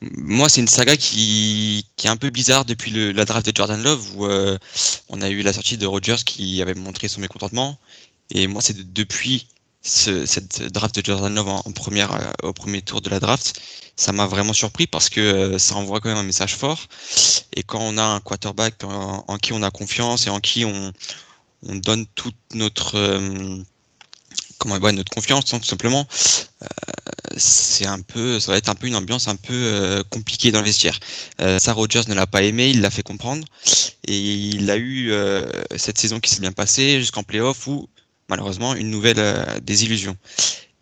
moi, 0.00 0.48
c'est 0.48 0.60
une 0.60 0.68
saga 0.68 0.96
qui, 0.96 1.84
est 2.04 2.08
un 2.08 2.16
peu 2.16 2.30
bizarre 2.30 2.64
depuis 2.64 3.12
la 3.12 3.24
draft 3.24 3.46
de 3.46 3.52
Jordan 3.54 3.82
Love 3.82 4.16
où 4.16 4.26
euh, 4.26 4.56
on 5.08 5.20
a 5.22 5.28
eu 5.28 5.42
la 5.42 5.52
sortie 5.52 5.76
de 5.76 5.86
Rogers 5.86 6.22
qui 6.24 6.62
avait 6.62 6.74
montré 6.74 7.08
son 7.08 7.20
mécontentement. 7.20 7.78
Et 8.30 8.46
moi, 8.46 8.62
c'est 8.62 8.92
depuis 8.92 9.48
ce, 9.82 10.24
cette 10.26 10.62
draft 10.72 10.94
de 10.96 11.04
Jordan 11.04 11.34
Love 11.34 11.48
en, 11.48 11.72
première, 11.72 12.12
euh, 12.14 12.48
au 12.48 12.52
premier 12.52 12.82
tour 12.82 13.00
de 13.00 13.10
la 13.10 13.18
draft, 13.18 13.60
ça 13.96 14.12
m'a 14.12 14.26
vraiment 14.26 14.52
surpris 14.52 14.86
parce 14.86 15.08
que 15.08 15.20
euh, 15.20 15.58
ça 15.58 15.74
envoie 15.74 16.00
quand 16.00 16.10
même 16.10 16.18
un 16.18 16.22
message 16.22 16.54
fort. 16.54 16.86
Et 17.54 17.64
quand 17.64 17.80
on 17.80 17.98
a 17.98 18.04
un 18.04 18.20
quarterback 18.20 18.84
en, 18.84 19.38
qui 19.38 19.52
on 19.52 19.62
a 19.62 19.70
confiance 19.72 20.28
et 20.28 20.30
en 20.30 20.38
qui 20.38 20.64
on, 20.64 20.92
on 21.66 21.74
donne 21.74 22.06
toute 22.14 22.36
notre 22.54 23.64
comment 24.58 24.78
bah, 24.78 24.92
notre 24.92 25.10
confiance 25.10 25.54
hein, 25.54 25.58
tout 25.58 25.66
simplement 25.66 26.06
c'est 27.38 27.86
un 27.86 28.00
peu 28.00 28.40
ça 28.40 28.52
va 28.52 28.58
être 28.58 28.68
un 28.68 28.74
peu 28.74 28.86
une 28.86 28.96
ambiance 28.96 29.28
un 29.28 29.36
peu 29.36 29.54
euh, 29.54 30.02
compliquée 30.10 30.50
dans 30.52 30.60
le 30.60 30.66
vestiaire 30.66 30.98
euh, 31.40 31.58
Rogers 31.68 32.02
ne 32.08 32.14
l'a 32.14 32.26
pas 32.26 32.42
aimé 32.42 32.70
il 32.70 32.80
l'a 32.80 32.90
fait 32.90 33.02
comprendre 33.02 33.46
et 34.06 34.18
il 34.18 34.70
a 34.70 34.76
eu 34.76 35.12
cette 35.76 35.98
saison 35.98 36.20
qui 36.20 36.30
s'est 36.30 36.40
bien 36.40 36.52
passée 36.52 36.98
jusqu'en 36.98 37.22
playoff 37.22 37.66
où 37.66 37.88
malheureusement 38.28 38.74
une 38.74 38.90
nouvelle 38.90 39.22
désillusion 39.62 40.16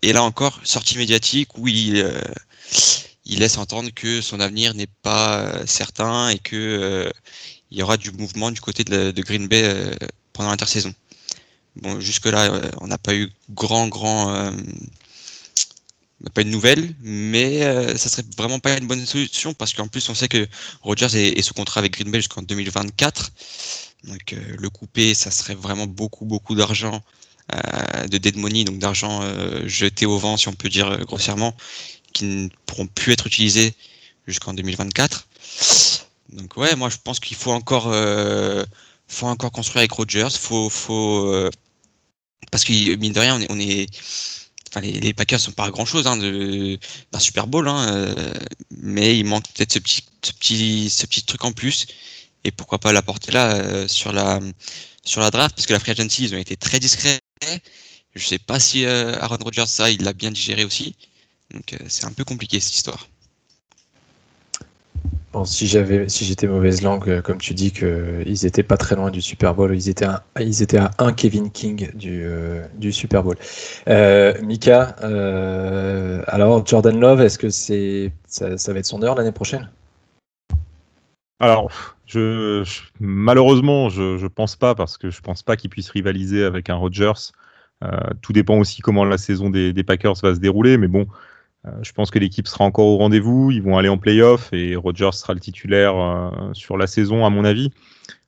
et 0.03 0.13
là 0.13 0.23
encore 0.23 0.61
sortie 0.65 0.97
médiatique 0.99 1.57
où 1.59 1.69
il 1.69 2.05
laisse 3.27 3.59
entendre 3.59 3.91
que 3.95 4.21
son 4.21 4.41
avenir 4.41 4.75
n'est 4.75 4.89
pas 5.03 5.67
certain 5.67 6.29
et 6.29 6.39
que 6.39 7.11
il 7.73 7.79
y 7.79 7.83
aura 7.83 7.97
du 7.97 8.13
mouvement 8.13 8.51
du 8.53 8.61
côté 8.61 8.85
de, 8.85 9.11
de 9.11 9.23
Green 9.23 9.49
Bay 9.49 9.91
pendant 10.33 10.51
l'intersaison. 10.51 10.95
Bon, 11.77 12.01
jusque-là, 12.01 12.53
euh, 12.53 12.71
on 12.81 12.87
n'a 12.87 12.99
pas 12.99 13.15
eu 13.15 13.31
grand, 13.51 13.89
grand. 13.89 14.53
Euh, 16.25 16.31
pas 16.31 16.45
de 16.45 16.49
nouvelles, 16.49 16.95
mais 17.03 17.65
euh, 17.65 17.97
ça 17.97 18.09
serait 18.09 18.25
vraiment 18.37 18.59
pas 18.59 18.77
une 18.79 18.87
bonne 18.87 19.05
solution 19.05 19.55
parce 19.55 19.73
qu'en 19.75 19.89
plus 19.89 20.09
on 20.09 20.15
sait 20.15 20.29
que 20.29 20.47
Rogers 20.83 21.15
est, 21.15 21.43
sous 21.43 21.55
contrat 21.55 21.81
avec 21.81 21.93
Green 21.93 22.11
Bay 22.11 22.19
jusqu'en 22.19 22.43
2024. 22.43 23.33
Donc 24.05 24.35
le 24.59 24.71
couper, 24.71 25.15
ça 25.15 25.31
serait 25.31 25.55
vraiment 25.55 25.87
beaucoup 25.87 26.25
beaucoup 26.27 26.55
d'argent 26.55 27.03
de 28.11 28.19
dead 28.19 28.37
money, 28.37 28.65
donc 28.65 28.79
d'argent 28.79 29.23
jeté 29.67 30.07
au 30.07 30.19
vent 30.19 30.37
si 30.37 30.49
on 30.49 30.53
peut 30.53 30.69
dire 30.69 30.99
grossièrement, 31.07 31.57
qui 32.13 32.25
ne 32.25 32.49
pourront 32.67 32.87
plus 32.87 33.13
être 33.13 33.27
utilisés 33.27 33.75
jusqu'en 34.27 34.55
2024. 34.55 35.27
Donc 36.31 36.57
ouais, 36.57 36.77
moi 36.77 36.89
je 36.89 36.99
pense 37.03 37.21
qu'il 37.21 37.37
faut 37.37 37.53
encore 37.53 37.93
faut 39.09 39.27
encore 39.27 39.51
construire 39.53 39.79
avec 39.79 39.93
Rogers, 39.93 40.29
faut 40.39 40.71
faut 40.71 41.51
parce 42.51 42.65
que 42.65 42.95
mine 42.97 43.13
de 43.13 43.21
rien, 43.21 43.41
on 43.49 43.59
est, 43.59 43.87
les, 44.81 44.93
les, 44.93 45.13
Packers 45.15 45.41
sont 45.41 45.53
pas 45.53 45.71
grand 45.71 45.85
chose 45.85 46.07
hein, 46.07 46.17
d'un 46.17 47.19
Super 47.19 47.47
Bowl, 47.47 47.69
hein, 47.69 47.89
euh, 47.89 48.33
mais 48.71 49.19
il 49.19 49.25
manque 49.25 49.45
peut-être 49.55 49.73
ce 49.73 49.79
petit, 49.79 51.25
truc 51.27 51.45
en 51.45 51.53
plus. 51.53 51.87
Et 52.45 52.51
pourquoi 52.51 52.79
pas 52.79 52.93
l'apporter 52.93 53.33
là 53.33 53.55
euh, 53.55 53.89
sur 53.89 54.13
la 54.13 54.41
draft, 55.31 55.57
parce 55.57 55.67
que 55.67 55.73
la 55.73 55.81
free 55.81 55.93
agency 55.93 56.25
ils 56.25 56.35
ont 56.35 56.39
été 56.39 56.57
très 56.57 56.81
discrets. 56.81 57.21
Je 58.15 58.27
sais 58.27 58.39
pas 58.39 58.61
si 58.61 58.85
euh, 58.85 59.19
Aaron 59.21 59.39
Rodgers 59.41 59.67
ça, 59.67 59.91
il 59.91 60.03
l'a 60.03 60.13
bien 60.13 60.31
digéré 60.31 60.65
aussi. 60.65 60.97
Donc 61.53 61.77
c'est 61.89 62.05
un 62.05 62.13
peu 62.13 62.25
compliqué 62.25 62.61
cette 62.61 62.75
histoire 62.75 63.09
si 65.45 65.67
j'avais, 65.67 66.09
si 66.09 66.25
j'étais 66.25 66.47
mauvaise 66.47 66.83
langue, 66.83 67.09
euh, 67.09 67.23
comme 67.23 67.39
tu 67.39 67.55
dis 67.55 67.73
qu'ils 67.73 68.47
étaient 68.47 68.63
pas 68.63 68.77
très 68.77 68.97
loin 68.97 69.11
du 69.11 69.21
Super 69.21 69.55
Bowl, 69.55 69.75
ils 69.75 69.89
étaient 69.89 70.07
à, 70.07 70.23
ils 70.41 70.63
étaient 70.63 70.79
à 70.79 70.91
un 70.99 71.13
Kevin 71.13 71.51
King 71.51 71.91
du, 71.95 72.25
euh, 72.25 72.67
Super 72.91 73.23
Bowl. 73.23 73.37
Euh, 73.89 74.35
Mika, 74.43 74.97
alors 76.27 76.67
Jordan 76.67 76.99
Love, 76.99 77.21
est-ce 77.21 77.39
que 77.39 77.51
c'est 77.51 78.13
ça, 78.27 78.73
va 78.73 78.79
être 78.79 78.87
son 78.87 79.03
heure 79.03 79.15
l'année 79.15 79.33
prochaine? 79.33 79.69
Alors, 81.39 81.71
je, 82.07 82.65
malheureusement, 82.99 83.91
je, 83.91 84.17
je 84.17 84.27
pense 84.27 84.57
pas 84.57 84.75
parce 84.75 84.97
que 84.97 85.11
je 85.11 85.21
pense 85.21 85.43
pas 85.43 85.57
qu'il 85.57 85.69
puisse 85.69 85.91
rivaliser 85.91 86.45
avec 86.45 86.71
un 86.71 86.77
Rodgers. 86.77 87.33
tout 88.23 88.33
dépend 88.33 88.59
aussi 88.59 88.81
comment 88.81 89.05
la 89.05 89.19
saison 89.19 89.51
des, 89.51 89.85
Packers 89.85 90.15
va 90.23 90.35
se 90.35 90.41
dérouler, 90.41 90.79
mais 90.79 90.89
bon. 90.89 91.07
Je 91.83 91.93
pense 91.93 92.11
que 92.11 92.19
l'équipe 92.19 92.47
sera 92.47 92.65
encore 92.65 92.87
au 92.87 92.97
rendez-vous. 92.97 93.51
Ils 93.51 93.63
vont 93.63 93.79
aller 93.79 93.89
en 93.89 93.99
playoff 93.99 94.53
et 94.53 94.77
Rodgers 94.77 95.13
sera 95.13 95.35
le 95.35 95.41
titulaire 95.41 95.95
sur 96.53 96.77
la 96.77 96.87
saison, 96.87 97.25
à 97.27 97.31
mon 97.31 97.45
avis. 97.45 97.71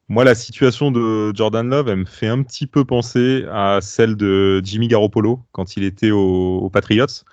Moi, 0.08 0.24
la 0.24 0.34
situation 0.34 0.90
de 0.90 1.34
Jordan 1.36 1.68
Love, 1.68 1.88
elle 1.88 1.98
me 1.98 2.04
fait 2.04 2.28
un 2.28 2.42
petit 2.42 2.66
peu 2.66 2.84
penser 2.84 3.44
à 3.52 3.80
celle 3.82 4.16
de 4.16 4.60
Jimmy 4.64 4.88
Garoppolo 4.88 5.40
quand 5.52 5.76
il 5.76 5.84
était 5.84 6.10
aux 6.10 6.70
Patriots 6.72 7.24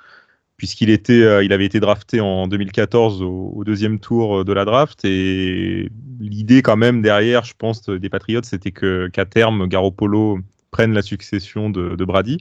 puisqu'il 0.58 0.90
était, 0.90 1.22
euh, 1.22 1.44
il 1.44 1.54
avait 1.54 1.66
été 1.66 1.80
drafté 1.80 2.22
en 2.22 2.48
2014 2.48 3.22
au, 3.22 3.64
deuxième 3.66 4.00
tour 4.00 4.46
de 4.46 4.54
la 4.54 4.66
draft. 4.66 5.04
Et 5.04 5.90
l'idée, 6.20 6.62
quand 6.62 6.78
même, 6.78 7.02
derrière, 7.02 7.44
je 7.44 7.54
pense, 7.58 7.84
des 7.90 8.10
Patriots, 8.10 8.42
c'était 8.44 8.72
que 8.72 9.08
qu'à 9.12 9.26
terme, 9.26 9.68
Garoppolo 9.68 10.40
prenne 10.72 10.94
la 10.94 11.02
succession 11.02 11.70
de, 11.70 12.06
Brady. 12.06 12.38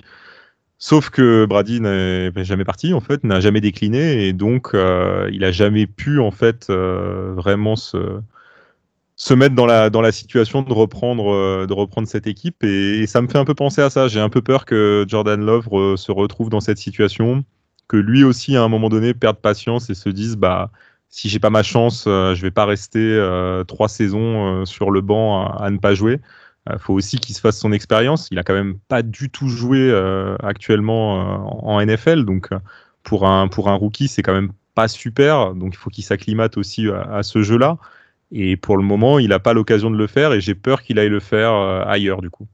Sauf 0.79 1.11
que 1.11 1.47
Brady 1.47 1.81
n'est 1.81 2.45
jamais 2.45 2.65
parti, 2.65 2.93
en 2.93 3.01
fait, 3.01 3.25
n'a 3.25 3.41
jamais 3.41 3.61
décliné, 3.61 4.27
et 4.27 4.33
donc 4.33 4.75
euh, 4.75 5.31
il 5.33 5.45
a 5.45 5.53
jamais 5.53 5.87
pu, 5.87 6.21
en 6.21 6.31
fait, 6.31 6.67
euh, 6.69 7.33
vraiment 7.35 7.77
se, 7.77 8.21
se 9.17 9.35
mettre 9.35 9.55
dans 9.55 9.67
la, 9.67 9.89
dans 9.89 10.03
la 10.03 10.13
situation 10.13 10.63
de 10.63 10.73
reprendre, 10.73 11.67
de 11.67 11.73
reprendre 11.73 12.09
cette 12.09 12.27
équipe. 12.27 12.63
Et, 12.65 13.07
ça 13.07 13.23
me 13.23 13.29
fait 13.29 13.39
un 13.39 13.45
peu 13.45 13.55
penser 13.55 13.81
à 13.83 13.91
ça. 13.91 14.09
J'ai 14.09 14.21
un 14.21 14.29
peu 14.29 14.43
peur 14.43 14.65
que 14.67 15.05
Jordan 15.09 15.41
Love 15.41 15.97
se 15.97 16.13
retrouve 16.13 16.51
dans 16.51 16.61
cette 16.61 16.79
situation 16.79 17.45
que 17.89 17.97
lui 17.97 18.25
aussi, 18.25 18.57
à 18.57 18.63
un 18.63 18.69
moment 18.69 18.89
donné, 18.89 19.15
perde 19.15 19.37
patience 19.39 19.91
et 19.91 19.95
se 19.95 20.09
dise 20.09 20.37
bah, 20.37 20.71
si 21.09 21.29
j'ai 21.29 21.39
pas 21.39 21.51
ma 21.51 21.63
chance, 21.63 22.07
euh, 22.07 22.35
je 22.35 22.43
vais 22.43 22.51
pas 22.51 22.65
rester 22.65 22.99
euh, 22.99 23.65
trois 23.65 23.89
saisons 23.89 24.63
euh, 24.63 24.65
sur 24.65 24.91
le 24.91 25.01
banc 25.01 25.47
à, 25.47 25.71
ne 25.71 25.79
pas 25.79 25.95
jouer. 25.95 26.21
Il 26.71 26.79
faut 26.79 26.95
aussi 26.95 27.19
qu'il 27.19 27.35
se 27.35 27.41
fasse 27.41 27.59
son 27.59 27.73
expérience. 27.73 28.29
Il 28.31 28.39
a 28.39 28.43
quand 28.43 28.55
même 28.55 28.79
pas 28.89 29.03
du 29.03 29.31
tout 29.31 29.49
joué 29.49 29.93
actuellement 30.43 31.67
en 31.67 31.85
NFL, 31.85 32.25
donc 32.25 32.49
pour 33.03 33.27
un, 33.27 33.49
pour 33.49 33.69
un 33.69 33.75
rookie, 33.75 34.09
c'est 34.09 34.23
quand 34.23 34.33
même 34.33 34.53
pas 34.75 34.89
super. 34.89 35.55
Donc 35.55 35.75
il 35.75 35.77
faut 35.77 35.91
qu'il 35.91 36.05
s'acclimate 36.05 36.57
aussi 36.57 36.89
à, 36.89 37.23
ce 37.23 37.43
jeu-là. 37.43 37.77
Et 38.33 38.57
pour 38.57 38.79
le 38.79 38.83
moment, 38.83 39.19
il 39.19 39.29
n'a 39.29 39.39
pas 39.39 39.53
l'occasion 39.53 39.91
de 39.91 39.97
le 39.97 40.07
faire 40.07 40.33
et 40.33 40.41
j'ai 40.41 40.55
peur 40.55 40.83
qu'il 40.83 40.99
aille 40.99 41.11
le 41.11 41.21
faire 41.21 41.53
ailleurs 41.53 42.23
du 42.23 42.31
coup. 42.31 42.47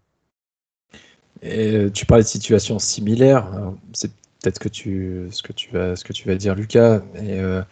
Et 1.43 1.89
tu 1.95 2.05
parlais 2.05 2.25
de 2.25 2.29
situations 2.29 2.79
similaires. 2.79 3.47
C'est 3.93 4.11
peut-être 4.43 4.59
que 4.59 4.69
tu, 4.69 5.29
ce, 5.31 5.43
que 5.43 5.53
tu 5.53 5.71
vas, 5.71 5.97
ce 5.97 6.05
que 6.05 6.13
tu 6.13 6.29
vas 6.29 6.35
dire, 6.35 6.55
Lucas. 6.55 7.03
Euh, 7.17 7.63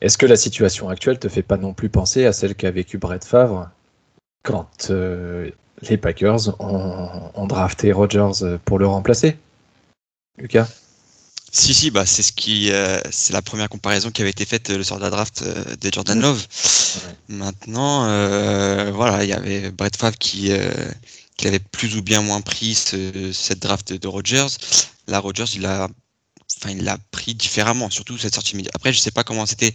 est-ce 0.00 0.18
que 0.18 0.26
la 0.26 0.36
situation 0.36 0.88
actuelle 0.88 1.18
te 1.18 1.28
fait 1.28 1.42
pas 1.42 1.56
non 1.56 1.74
plus 1.74 1.88
penser 1.88 2.26
à 2.26 2.32
celle 2.32 2.54
qu'a 2.54 2.70
vécu 2.70 2.98
Brett 2.98 3.24
Favre 3.24 3.70
quand 4.42 4.88
euh, 4.90 5.50
les 5.88 5.96
Packers 5.96 6.60
ont, 6.60 7.46
drafté 7.46 7.92
Rodgers 7.92 8.58
pour 8.64 8.78
le 8.78 8.86
remplacer 8.86 9.36
Lucas 10.38 10.68
si, 11.56 11.72
si, 11.72 11.92
bah, 11.92 12.04
c'est 12.04 12.22
ce 12.22 12.32
qui, 12.32 12.72
euh, 12.72 12.98
c'est 13.12 13.32
la 13.32 13.40
première 13.40 13.68
comparaison 13.68 14.10
qui 14.10 14.22
avait 14.22 14.32
été 14.32 14.44
faite 14.44 14.70
le 14.70 14.82
soir 14.82 14.98
de 14.98 15.04
la 15.04 15.10
draft 15.10 15.44
de 15.44 15.90
Jordan 15.92 16.20
Love. 16.20 16.44
Maintenant, 17.28 18.00
voilà, 18.90 19.22
il 19.22 19.30
y 19.30 19.32
avait 19.32 19.70
Brett 19.70 19.96
Favre 19.96 20.18
qui, 20.18 20.50
qui 21.36 21.46
avait 21.46 21.60
plus 21.60 21.96
ou 21.96 22.02
bien 22.02 22.22
moins 22.22 22.40
pris 22.40 22.74
cette 22.74 23.60
draft 23.60 23.92
de 23.92 24.08
Rodgers. 24.08 24.48
Là, 25.06 25.20
Rodgers, 25.20 25.44
il 25.54 25.64
a 25.66 25.88
enfin, 26.58 26.70
il 26.70 26.84
l'a 26.84 26.98
pris 27.10 27.34
différemment, 27.34 27.90
surtout 27.90 28.18
cette 28.18 28.34
sortie 28.34 28.56
médiatique. 28.56 28.76
Après, 28.76 28.92
je 28.92 28.98
sais 28.98 29.10
pas 29.10 29.24
comment 29.24 29.46
c'était 29.46 29.72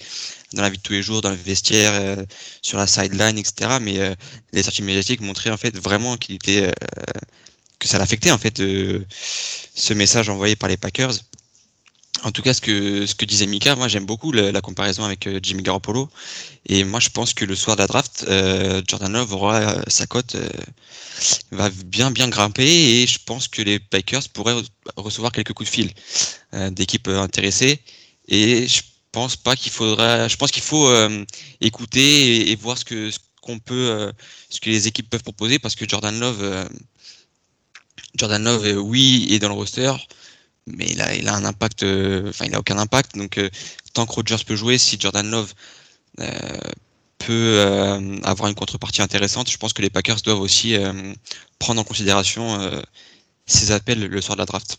dans 0.53 0.61
la 0.61 0.69
vie 0.69 0.77
de 0.77 0.83
tous 0.83 0.93
les 0.93 1.01
jours, 1.01 1.21
dans 1.21 1.29
le 1.29 1.35
vestiaire, 1.35 1.91
euh, 1.93 2.25
sur 2.61 2.77
la 2.77 2.87
sideline, 2.87 3.37
etc. 3.37 3.77
Mais 3.81 3.99
euh, 3.99 4.15
les 4.53 4.63
sorties 4.63 4.81
médiatiques 4.81 5.21
montraient 5.21 5.51
en 5.51 5.57
fait 5.57 5.77
vraiment 5.77 6.17
qu'il 6.17 6.35
était 6.35 6.63
euh, 6.63 6.71
que 7.79 7.87
ça 7.87 7.97
l'affectait 7.97 8.31
en 8.31 8.37
fait 8.37 8.57
ce 8.57 9.93
message 9.93 10.29
envoyé 10.29 10.55
par 10.55 10.67
les 10.69 10.77
Packers. 10.77 11.13
En 12.23 12.31
tout 12.31 12.41
cas, 12.41 12.53
ce 12.53 12.61
que, 12.61 13.05
ce 13.05 13.15
que 13.15 13.25
disait 13.25 13.47
Mika, 13.47 13.75
moi 13.75 13.87
j'aime 13.87 14.05
beaucoup 14.05 14.31
la, 14.31 14.61
comparaison 14.61 15.03
avec 15.03 15.27
Jimmy 15.41 15.63
Garoppolo. 15.63 16.09
Et 16.65 16.83
moi 16.83 16.99
je 16.99 17.09
pense 17.09 17.33
que 17.33 17.45
le 17.45 17.55
soir 17.55 17.75
de 17.75 17.81
la 17.81 17.87
draft, 17.87 18.25
Jordan 18.87 19.13
Love 19.13 19.33
aura 19.33 19.75
sa 19.87 20.05
cote 20.05 20.35
va 21.51 21.69
bien 21.85 22.11
bien 22.11 22.27
grimper. 22.27 23.01
Et 23.01 23.07
je 23.07 23.19
pense 23.25 23.47
que 23.47 23.61
les 23.61 23.79
Packers 23.79 24.27
pourraient 24.29 24.61
recevoir 24.95 25.31
quelques 25.31 25.53
coups 25.53 25.69
de 25.69 25.73
fil 25.75 25.91
euh, 26.53 26.69
d'équipes 26.69 27.07
euh, 27.07 27.21
intéressées. 27.21 27.81
Et 28.27 28.67
je 28.67 28.81
pense 29.11 29.35
pas 29.35 29.55
qu'il 29.55 29.71
faudra 29.71 30.27
je 30.27 30.35
pense 30.37 30.51
qu'il 30.51 30.63
faut 30.63 30.87
euh, 30.87 31.25
écouter 31.61 32.51
et, 32.51 32.55
voir 32.55 32.77
ce 32.77 32.85
que 32.85 33.11
ce 33.11 33.19
qu'on 33.41 33.59
peut 33.59 34.11
ce 34.49 34.59
que 34.59 34.69
les 34.69 34.87
équipes 34.87 35.09
peuvent 35.09 35.23
proposer 35.23 35.57
parce 35.57 35.75
que 35.75 35.87
Jordan 35.89 36.19
Love 36.19 36.69
Jordan 38.15 38.43
Love 38.43 38.77
oui 38.77 39.27
est 39.31 39.39
dans 39.39 39.47
le 39.47 39.55
roster 39.55 39.93
mais 40.77 40.85
il 40.87 41.01
a, 41.01 41.15
il 41.15 41.27
a 41.27 41.35
un 41.35 41.45
impact 41.45 41.83
enfin 41.83 42.45
il 42.45 42.55
a 42.55 42.59
aucun 42.59 42.77
impact 42.77 43.17
donc 43.17 43.39
tant 43.93 44.05
que 44.05 44.13
Rodgers 44.13 44.43
peut 44.45 44.55
jouer 44.55 44.77
si 44.77 44.99
Jordan 44.99 45.29
Love 45.29 45.53
peut 47.19 47.59
euh, 47.59 48.17
avoir 48.23 48.49
une 48.49 48.55
contrepartie 48.55 49.01
intéressante. 49.01 49.51
Je 49.51 49.57
pense 49.57 49.73
que 49.73 49.83
les 49.83 49.91
Packers 49.91 50.21
doivent 50.23 50.39
aussi 50.39 50.75
euh, 50.75 50.91
prendre 51.59 51.79
en 51.79 51.83
considération 51.83 52.59
euh, 52.59 52.81
ces 53.45 53.71
appels 53.71 54.07
le 54.07 54.21
soir 54.21 54.35
de 54.35 54.41
la 54.41 54.45
draft. 54.45 54.77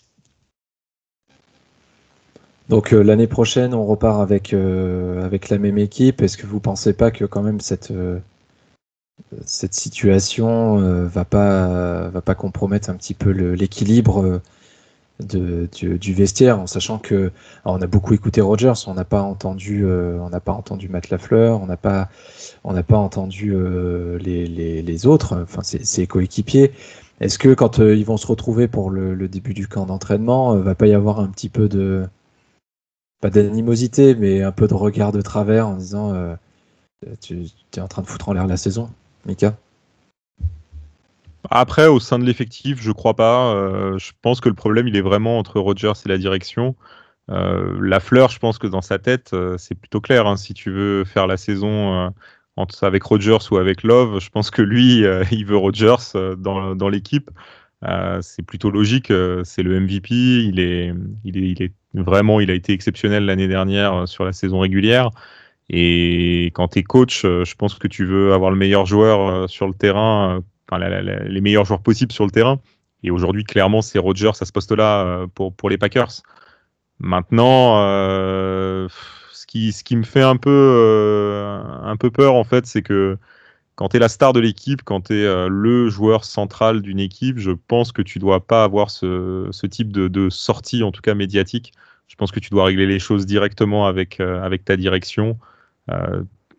Donc 2.69 2.93
l'année 2.93 3.27
prochaine, 3.27 3.75
on 3.75 3.85
repart 3.85 4.21
avec, 4.21 4.55
avec 4.55 5.49
la 5.49 5.59
même 5.59 5.77
équipe. 5.77 6.23
Est-ce 6.23 6.37
que 6.37 6.47
vous 6.47 6.57
ne 6.57 6.61
pensez 6.61 6.93
pas 6.93 7.11
que 7.11 7.25
quand 7.25 7.43
même 7.43 7.61
cette, 7.61 7.93
cette 9.45 9.75
situation 9.75 10.77
va 11.09 11.25
pas 11.25 12.11
va 12.11 12.21
pas 12.21 12.37
compromettre 12.37 12.89
un 12.89 12.95
petit 12.95 13.15
peu 13.15 13.31
l'équilibre 13.31 14.41
de, 15.21 15.69
du, 15.97 16.15
vestiaire, 16.15 16.59
en 16.61 16.67
sachant 16.67 16.99
que 16.99 17.33
on 17.65 17.81
a 17.81 17.87
beaucoup 17.87 18.15
écouté 18.15 18.41
Rogers, 18.41 18.87
on 18.87 18.95
n'a 18.95 19.05
pas 19.05 19.23
entendu, 19.23 19.85
euh, 19.85 20.19
on 20.21 20.31
n'a 20.31 20.41
pas 20.41 20.53
entendu 20.53 20.89
Matt 20.89 21.11
Lafleur, 21.11 21.61
on 21.61 21.67
n'a 21.67 21.77
pas, 21.77 22.09
on 22.65 22.73
n'a 22.73 22.83
pas 22.83 22.97
entendu 22.97 23.53
euh, 23.55 24.19
les, 24.19 24.47
les, 24.47 24.83
les, 24.83 25.07
autres, 25.07 25.41
enfin 25.43 25.63
ses, 25.63 26.07
coéquipiers. 26.07 26.73
Est-ce 27.21 27.39
que 27.39 27.55
quand 27.55 27.81
euh, 27.81 27.95
ils 27.95 28.05
vont 28.05 28.17
se 28.17 28.27
retrouver 28.27 28.69
pour 28.69 28.91
le, 28.91 29.15
le 29.15 29.29
début 29.29 29.55
du 29.55 29.69
camp 29.69 29.87
d'entraînement, 29.87 30.57
va 30.57 30.75
pas 30.75 30.87
y 30.87 30.95
avoir 30.95 31.21
un 31.21 31.29
petit 31.29 31.49
peu 31.49 31.69
de, 31.69 32.07
pas 33.21 33.31
d'animosité, 33.31 34.15
mais 34.15 34.43
un 34.43 34.53
peu 34.53 34.67
de 34.69 34.75
regard 34.75 35.13
de 35.13 35.21
travers 35.23 35.69
en 35.69 35.75
disant, 35.75 36.37
tu 37.21 37.45
es 37.77 37.81
en 37.81 37.89
train 37.89 38.03
de 38.03 38.07
foutre 38.07 38.29
en 38.29 38.33
l'air 38.33 38.47
la 38.47 38.57
saison, 38.57 38.91
Mika? 39.27 39.57
Après, 41.51 41.89
au 41.89 41.99
sein 41.99 42.19
de 42.21 42.25
l'effectif, 42.25 42.81
je 42.81 42.93
crois 42.93 43.15
pas. 43.15 43.53
Euh, 43.55 43.99
je 43.99 44.13
pense 44.23 44.41
que 44.41 44.49
le 44.49 44.55
problème, 44.55 44.87
il 44.87 44.97
est 44.97 45.01
vraiment 45.01 45.39
entre 45.39 45.59
Rogers 45.59 45.93
et 46.07 46.09
la 46.09 46.17
direction. 46.17 46.77
Euh, 47.31 47.77
la 47.83 47.99
fleur, 48.01 48.31
je 48.31 48.39
pense 48.39 48.59
que 48.59 48.69
dans 48.69 48.83
sa 48.83 48.99
tête, 49.01 49.33
euh, 49.33 49.59
c'est 49.59 49.75
plutôt 49.75 50.01
clair. 50.01 50.27
Hein. 50.29 50.37
si 50.37 50.55
tu 50.55 50.71
veux 50.71 51.05
faire 51.05 51.27
la 51.27 51.37
saison 51.37 52.13
avec 52.83 53.03
Rogers 53.03 53.39
ou 53.51 53.57
avec 53.57 53.83
Love, 53.83 54.21
je 54.21 54.31
pense 54.31 54.51
que 54.51 54.63
lui, 54.63 55.03
il 55.33 55.45
veut 55.45 55.57
Rogers 55.57 55.97
dans, 56.39 56.89
l'équipe. 56.89 57.31
c'est 58.21 58.43
plutôt 58.47 58.71
logique. 58.71 59.13
c'est 59.45 59.63
le 59.65 59.81
MVP. 59.81 60.15
Il 60.15 60.61
est, 60.61 60.95
il 61.25 61.63
est 61.63 61.73
vraiment, 61.95 62.41
il 62.41 62.51
a 62.51 62.55
été 62.55 62.73
exceptionnel 62.73 63.25
l'année 63.27 63.49
dernière 63.49 64.07
sur 64.07 64.25
la 64.25 64.33
saison 64.33 64.61
régulière. 64.61 65.11
Et 65.69 66.47
quand 66.55 66.69
tu 66.69 66.81
es 66.81 66.83
coach, 66.85 67.23
je 67.23 67.55
pense 67.57 67.75
que 67.75 67.89
tu 67.89 68.05
veux 68.05 68.35
avoir 68.35 68.51
le 68.51 68.57
meilleur 68.57 68.87
joueur 68.87 69.49
sur 69.49 69.67
le 69.67 69.75
terrain 69.75 70.43
les 70.79 71.41
meilleurs 71.41 71.65
joueurs 71.65 71.83
possibles 71.83 72.13
sur 72.13 72.25
le 72.25 72.31
terrain. 72.31 72.61
Et 73.03 73.11
aujourd'hui, 73.11 73.45
clairement, 73.45 73.83
c'est 73.83 73.99
Rodgers 73.99 74.33
à 74.41 74.45
ce 74.45 74.53
poste-là 74.53 75.05
euh, 75.05 75.27
pour, 75.27 75.55
pour 75.55 75.71
les 75.71 75.79
Packers. 75.79 76.23
Maintenant, 76.99 77.81
euh, 77.83 78.89
ce, 79.33 79.47
qui, 79.47 79.73
ce 79.73 79.83
qui 79.85 79.97
me 79.97 80.03
fait 80.03 80.23
un 80.23 80.37
peu, 80.37 80.51
euh, 80.51 81.63
un 81.83 81.97
peu 81.97 82.11
peur, 82.11 82.35
en 82.35 82.45
fait, 82.45 82.67
c'est 82.67 82.83
que 82.83 83.17
quand 83.75 83.89
tu 83.89 83.97
es 83.97 84.01
la 84.01 84.11
star 84.11 84.35
de 84.35 84.41
l'équipe, 84.41 84.83
quand 84.85 85.07
tu 85.07 85.15
es 85.15 85.49
le 85.49 85.89
joueur 85.89 86.25
central 86.25 86.83
d'une 86.83 87.01
équipe, 87.01 87.39
je 87.39 87.53
pense 87.53 87.93
que 87.93 88.03
tu 88.03 88.19
dois 88.19 88.47
pas 88.47 88.65
avoir 88.65 88.91
ce, 88.91 89.49
ce 89.53 89.67
type 89.67 89.91
de, 89.91 90.09
de, 90.09 90.29
sortie, 90.29 90.83
en 90.83 90.93
tout 90.93 91.01
cas 91.01 91.15
médiatique. 91.15 91.73
Je 92.07 92.17
pense 92.17 92.31
que 92.33 92.41
tu 92.41 92.51
dois 92.51 92.67
régler 92.67 92.87
les 92.87 92.99
choses 92.99 93.25
directement 93.25 93.87
avec, 93.87 94.21
avec 94.21 94.67
ta 94.67 94.77
direction. 94.77 95.39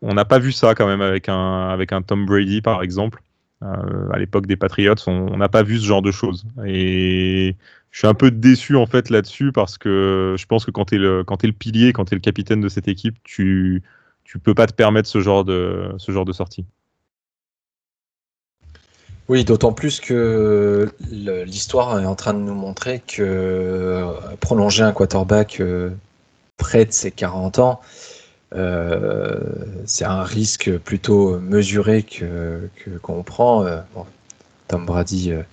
on 0.01 0.13
n'a 0.15 0.25
pas 0.25 0.39
vu 0.39 0.51
ça 0.51 0.73
quand 0.73 0.87
même 0.87 1.01
avec 1.01 1.29
un, 1.29 1.69
avec 1.69 1.91
un 1.93 2.01
Tom 2.01 2.25
Brady, 2.25 2.61
par 2.61 2.81
exemple. 2.81 3.21
Euh, 3.63 4.09
à 4.11 4.17
l'époque 4.17 4.47
des 4.47 4.55
Patriots, 4.55 4.95
on 5.07 5.37
n'a 5.37 5.49
pas 5.49 5.63
vu 5.63 5.77
ce 5.77 5.85
genre 5.85 6.01
de 6.01 6.11
choses. 6.11 6.45
Et 6.65 7.55
je 7.91 7.97
suis 7.99 8.07
un 8.07 8.13
peu 8.13 8.31
déçu 8.31 8.75
en 8.75 8.85
fait 8.85 9.09
là-dessus 9.09 9.51
parce 9.51 9.77
que 9.77 10.35
je 10.37 10.45
pense 10.45 10.65
que 10.65 10.71
quand 10.71 10.85
tu 10.85 10.95
es, 10.95 10.97
le, 10.97 11.23
pilier, 11.51 11.93
quand 11.93 12.05
tu 12.05 12.13
es 12.13 12.15
le 12.15 12.21
capitaine 12.21 12.61
de 12.61 12.69
cette 12.69 12.87
équipe, 12.87 13.17
tu 13.23 13.83
tu 14.23 14.39
peux 14.39 14.53
pas 14.53 14.65
te 14.65 14.73
permettre 14.73 15.09
ce 15.09 15.19
genre 15.19 15.43
de, 15.43 15.91
ce 15.97 16.11
genre 16.11 16.23
de 16.23 16.31
sortie. 16.31 16.65
Oui, 19.27 19.43
d'autant 19.43 19.73
plus 19.73 19.99
que 19.99 20.89
l'histoire 21.09 21.99
est 21.99 22.05
en 22.05 22.15
train 22.15 22.33
de 22.33 22.39
nous 22.39 22.55
montrer 22.55 23.01
que 23.05 24.05
prolonger 24.39 24.83
un 24.83 24.93
quarterback 24.93 25.59
euh, 25.59 25.89
près 26.57 26.85
de 26.85 26.91
ses 26.91 27.11
40 27.11 27.59
ans, 27.59 27.81
euh, 28.53 29.39
c'est 29.85 30.05
un 30.05 30.23
risque 30.23 30.77
plutôt 30.77 31.39
mesuré 31.39 32.03
que 32.03 32.69
qu'on 33.01 33.23
prend. 33.23 33.65
Euh, 33.65 33.81
Tom 34.67 34.85
Brady 34.85 35.31
euh, 35.31 35.43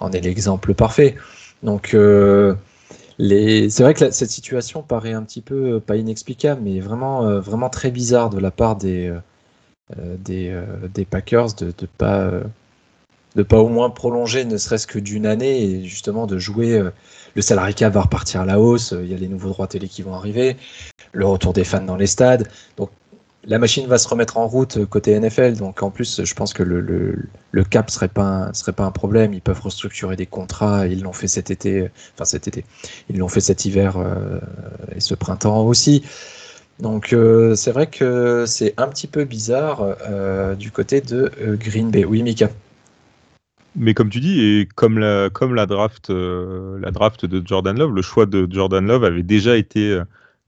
en 0.00 0.12
est 0.12 0.20
l'exemple 0.20 0.74
parfait. 0.74 1.16
Donc 1.62 1.88
c'est 1.90 3.80
vrai 3.80 3.94
que 3.94 4.10
cette 4.10 4.30
situation 4.30 4.82
paraît 4.82 5.12
un 5.12 5.22
petit 5.22 5.40
peu 5.42 5.80
pas 5.80 5.96
inexplicable, 5.96 6.60
mais 6.62 6.80
vraiment, 6.80 7.40
vraiment 7.40 7.68
très 7.68 7.90
bizarre 7.90 8.30
de 8.30 8.38
la 8.38 8.50
part 8.50 8.76
des, 8.76 9.12
des, 9.96 10.56
des, 10.94 11.04
Packers 11.04 11.54
de 11.54 11.66
ne 11.66 11.86
pas 11.98 12.30
de 13.38 13.42
pas 13.44 13.58
au 13.58 13.68
moins 13.68 13.88
prolonger 13.88 14.44
ne 14.44 14.56
serait-ce 14.56 14.86
que 14.86 14.98
d'une 14.98 15.24
année 15.24 15.62
et 15.62 15.84
justement 15.84 16.26
de 16.26 16.38
jouer 16.38 16.82
le 17.34 17.42
salarié 17.42 17.72
cap 17.72 17.94
va 17.94 18.02
repartir 18.02 18.40
à 18.40 18.44
la 18.44 18.58
hausse, 18.60 18.92
il 19.00 19.08
y 19.08 19.14
a 19.14 19.16
les 19.16 19.28
nouveaux 19.28 19.50
droits 19.50 19.68
télé 19.68 19.86
qui 19.88 20.02
vont 20.02 20.14
arriver, 20.14 20.56
le 21.12 21.24
retour 21.24 21.52
des 21.52 21.64
fans 21.64 21.80
dans 21.80 21.96
les 21.96 22.08
stades. 22.08 22.48
Donc 22.76 22.90
la 23.44 23.58
machine 23.58 23.86
va 23.86 23.96
se 23.98 24.08
remettre 24.08 24.36
en 24.36 24.46
route 24.46 24.84
côté 24.86 25.18
NFL. 25.18 25.56
Donc 25.56 25.82
en 25.82 25.90
plus, 25.90 26.24
je 26.24 26.34
pense 26.34 26.52
que 26.52 26.62
le, 26.62 27.64
cap 27.64 27.90
serait 27.90 28.08
pas 28.08 28.50
serait 28.52 28.72
pas 28.72 28.84
un 28.84 28.90
problème. 28.90 29.32
Ils 29.32 29.40
peuvent 29.40 29.60
restructurer 29.60 30.16
des 30.16 30.26
contrats. 30.26 30.86
Ils 30.86 31.02
l'ont 31.02 31.12
fait 31.12 31.28
cet 31.28 31.50
été, 31.50 31.88
enfin 32.14 32.24
cet 32.24 32.48
été. 32.48 32.64
Ils 33.08 33.18
l'ont 33.18 33.28
fait 33.28 33.40
cet 33.40 33.64
hiver 33.64 33.96
euh, 33.96 34.40
et 34.94 35.00
ce 35.00 35.14
printemps 35.14 35.64
aussi. 35.64 36.02
Donc 36.80 37.12
euh, 37.12 37.54
c'est 37.54 37.72
vrai 37.72 37.86
que 37.86 38.44
c'est 38.46 38.74
un 38.76 38.88
petit 38.88 39.06
peu 39.06 39.24
bizarre 39.24 39.96
euh, 40.08 40.54
du 40.54 40.70
côté 40.70 41.00
de 41.00 41.32
Green 41.58 41.90
Bay. 41.90 42.04
Oui, 42.04 42.22
Mika. 42.22 42.50
Mais 43.78 43.94
comme 43.94 44.10
tu 44.10 44.20
dis, 44.20 44.40
et 44.40 44.68
comme 44.74 44.98
la, 44.98 45.30
comme 45.30 45.54
la 45.54 45.66
draft, 45.66 46.10
la 46.10 46.90
draft 46.90 47.24
de 47.24 47.42
Jordan 47.46 47.78
Love, 47.78 47.94
le 47.94 48.02
choix 48.02 48.26
de 48.26 48.46
Jordan 48.50 48.86
Love 48.86 49.04
avait 49.04 49.22
déjà 49.22 49.56
été 49.56 50.00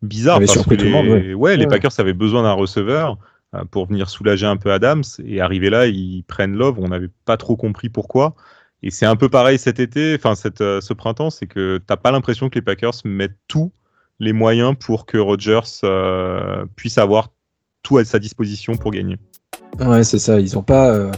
bizarre 0.02 0.40
parce 0.40 0.64
que 0.64 0.74
les, 0.74 1.34
ouais. 1.34 1.56
les 1.56 1.66
Packers 1.66 1.98
avaient 1.98 2.12
besoin 2.12 2.42
d'un 2.42 2.52
receveur 2.52 3.18
euh, 3.54 3.64
pour 3.70 3.86
venir 3.86 4.08
soulager 4.08 4.46
un 4.46 4.56
peu 4.56 4.72
Adams 4.72 5.02
et 5.24 5.40
arriver 5.40 5.70
là 5.70 5.86
ils 5.86 6.22
prennent 6.22 6.54
Love 6.54 6.78
on 6.78 6.88
n'avait 6.88 7.10
pas 7.24 7.36
trop 7.36 7.56
compris 7.56 7.88
pourquoi. 7.88 8.34
Et 8.82 8.90
c'est 8.90 9.06
un 9.06 9.16
peu 9.16 9.28
pareil 9.28 9.58
cet 9.58 9.80
été 9.80 10.14
enfin 10.14 10.34
euh, 10.60 10.80
ce 10.80 10.92
printemps 10.92 11.30
c'est 11.30 11.46
que 11.46 11.80
t'as 11.84 11.96
pas 11.96 12.12
l'impression 12.12 12.48
que 12.48 12.54
les 12.54 12.62
Packers 12.62 12.94
mettent 13.04 13.36
tous 13.48 13.72
les 14.20 14.32
moyens 14.32 14.74
pour 14.78 15.04
que 15.04 15.18
Rodgers 15.18 15.60
euh, 15.84 16.64
puisse 16.76 16.96
avoir 16.96 17.30
tout 17.82 17.98
à 17.98 18.04
sa 18.04 18.18
disposition 18.18 18.76
pour 18.76 18.92
gagner. 18.92 19.16
Ouais 19.80 20.04
c'est 20.04 20.18
ça 20.18 20.40
ils 20.40 20.56
ont 20.56 20.62
pas 20.62 21.10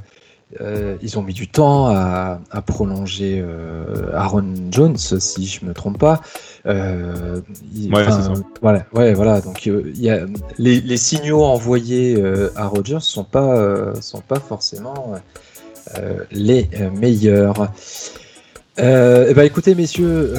euh, 0.61 0.97
ils 1.03 1.19
ont 1.19 1.23
mis 1.23 1.33
du 1.33 1.49
temps 1.49 1.89
à, 1.89 2.39
prolonger 2.67 3.43
euh, 3.45 4.13
Aaron 4.15 4.55
Jones, 4.71 4.97
si 4.97 5.47
je 5.47 5.65
me 5.65 5.73
trompe 5.73 5.99
pas. 5.99 6.21
Euh, 6.67 7.41
ouais, 7.91 8.05
ça. 8.05 8.33
Voilà, 8.61 8.85
ouais, 8.93 9.15
voilà. 9.15 9.41
Donc, 9.41 9.67
y 9.67 10.11
a, 10.11 10.21
les, 10.59 10.97
signaux 10.97 11.45
envoyés 11.45 12.23
à 12.57 12.67
Rogers 12.67 13.01
sont 13.01 13.25
pas, 13.25 13.95
sont 14.01 14.21
pas 14.21 14.41
forcément 14.41 15.15
les 16.31 16.69
meilleurs. 16.95 17.71
Eh 18.79 19.35
ben, 19.35 19.43
écoutez, 19.43 19.75
messieurs, 19.75 20.33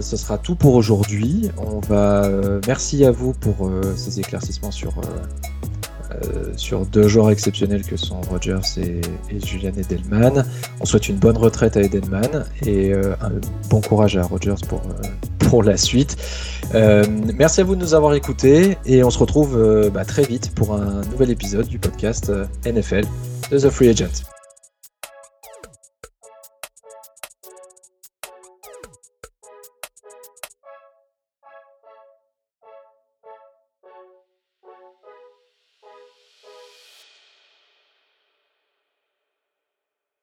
ce 0.00 0.16
sera 0.16 0.38
tout 0.38 0.56
pour 0.56 0.74
aujourd'hui. 0.74 1.50
On 1.58 1.80
va, 1.80 2.28
merci 2.66 3.04
à 3.04 3.10
vous 3.10 3.34
pour 3.34 3.70
ces 3.96 4.18
éclaircissements 4.18 4.70
sur 4.70 4.94
euh, 6.10 6.52
sur 6.56 6.86
deux 6.86 7.08
joueurs 7.08 7.30
exceptionnels 7.30 7.84
que 7.84 7.96
sont 7.96 8.20
Rogers 8.22 8.60
et, 8.78 9.00
Julian 9.44 9.72
Edelman. 9.76 10.44
On 10.80 10.84
souhaite 10.84 11.08
une 11.08 11.16
bonne 11.16 11.36
retraite 11.36 11.76
à 11.76 11.82
Edelman 11.82 12.44
et 12.66 12.92
euh, 12.92 13.14
un 13.20 13.30
bon 13.68 13.80
courage 13.80 14.16
à 14.16 14.22
Rogers 14.22 14.54
pour, 14.68 14.80
euh, 14.80 15.06
pour 15.38 15.62
la 15.62 15.76
suite. 15.76 16.16
merci 16.72 17.60
à 17.60 17.64
vous 17.64 17.74
de 17.74 17.80
nous 17.80 17.94
avoir 17.94 18.14
écoutés 18.14 18.76
et 18.86 19.02
on 19.02 19.10
se 19.10 19.18
retrouve 19.18 19.90
bah, 19.92 20.04
très 20.04 20.22
vite 20.22 20.52
pour 20.54 20.74
un 20.74 21.02
nouvel 21.10 21.30
épisode 21.30 21.66
du 21.66 21.78
podcast 21.78 22.32
NFL 22.64 23.04
de 23.50 23.58
The 23.58 23.70
Free 23.70 23.88
Agent. 23.88 24.39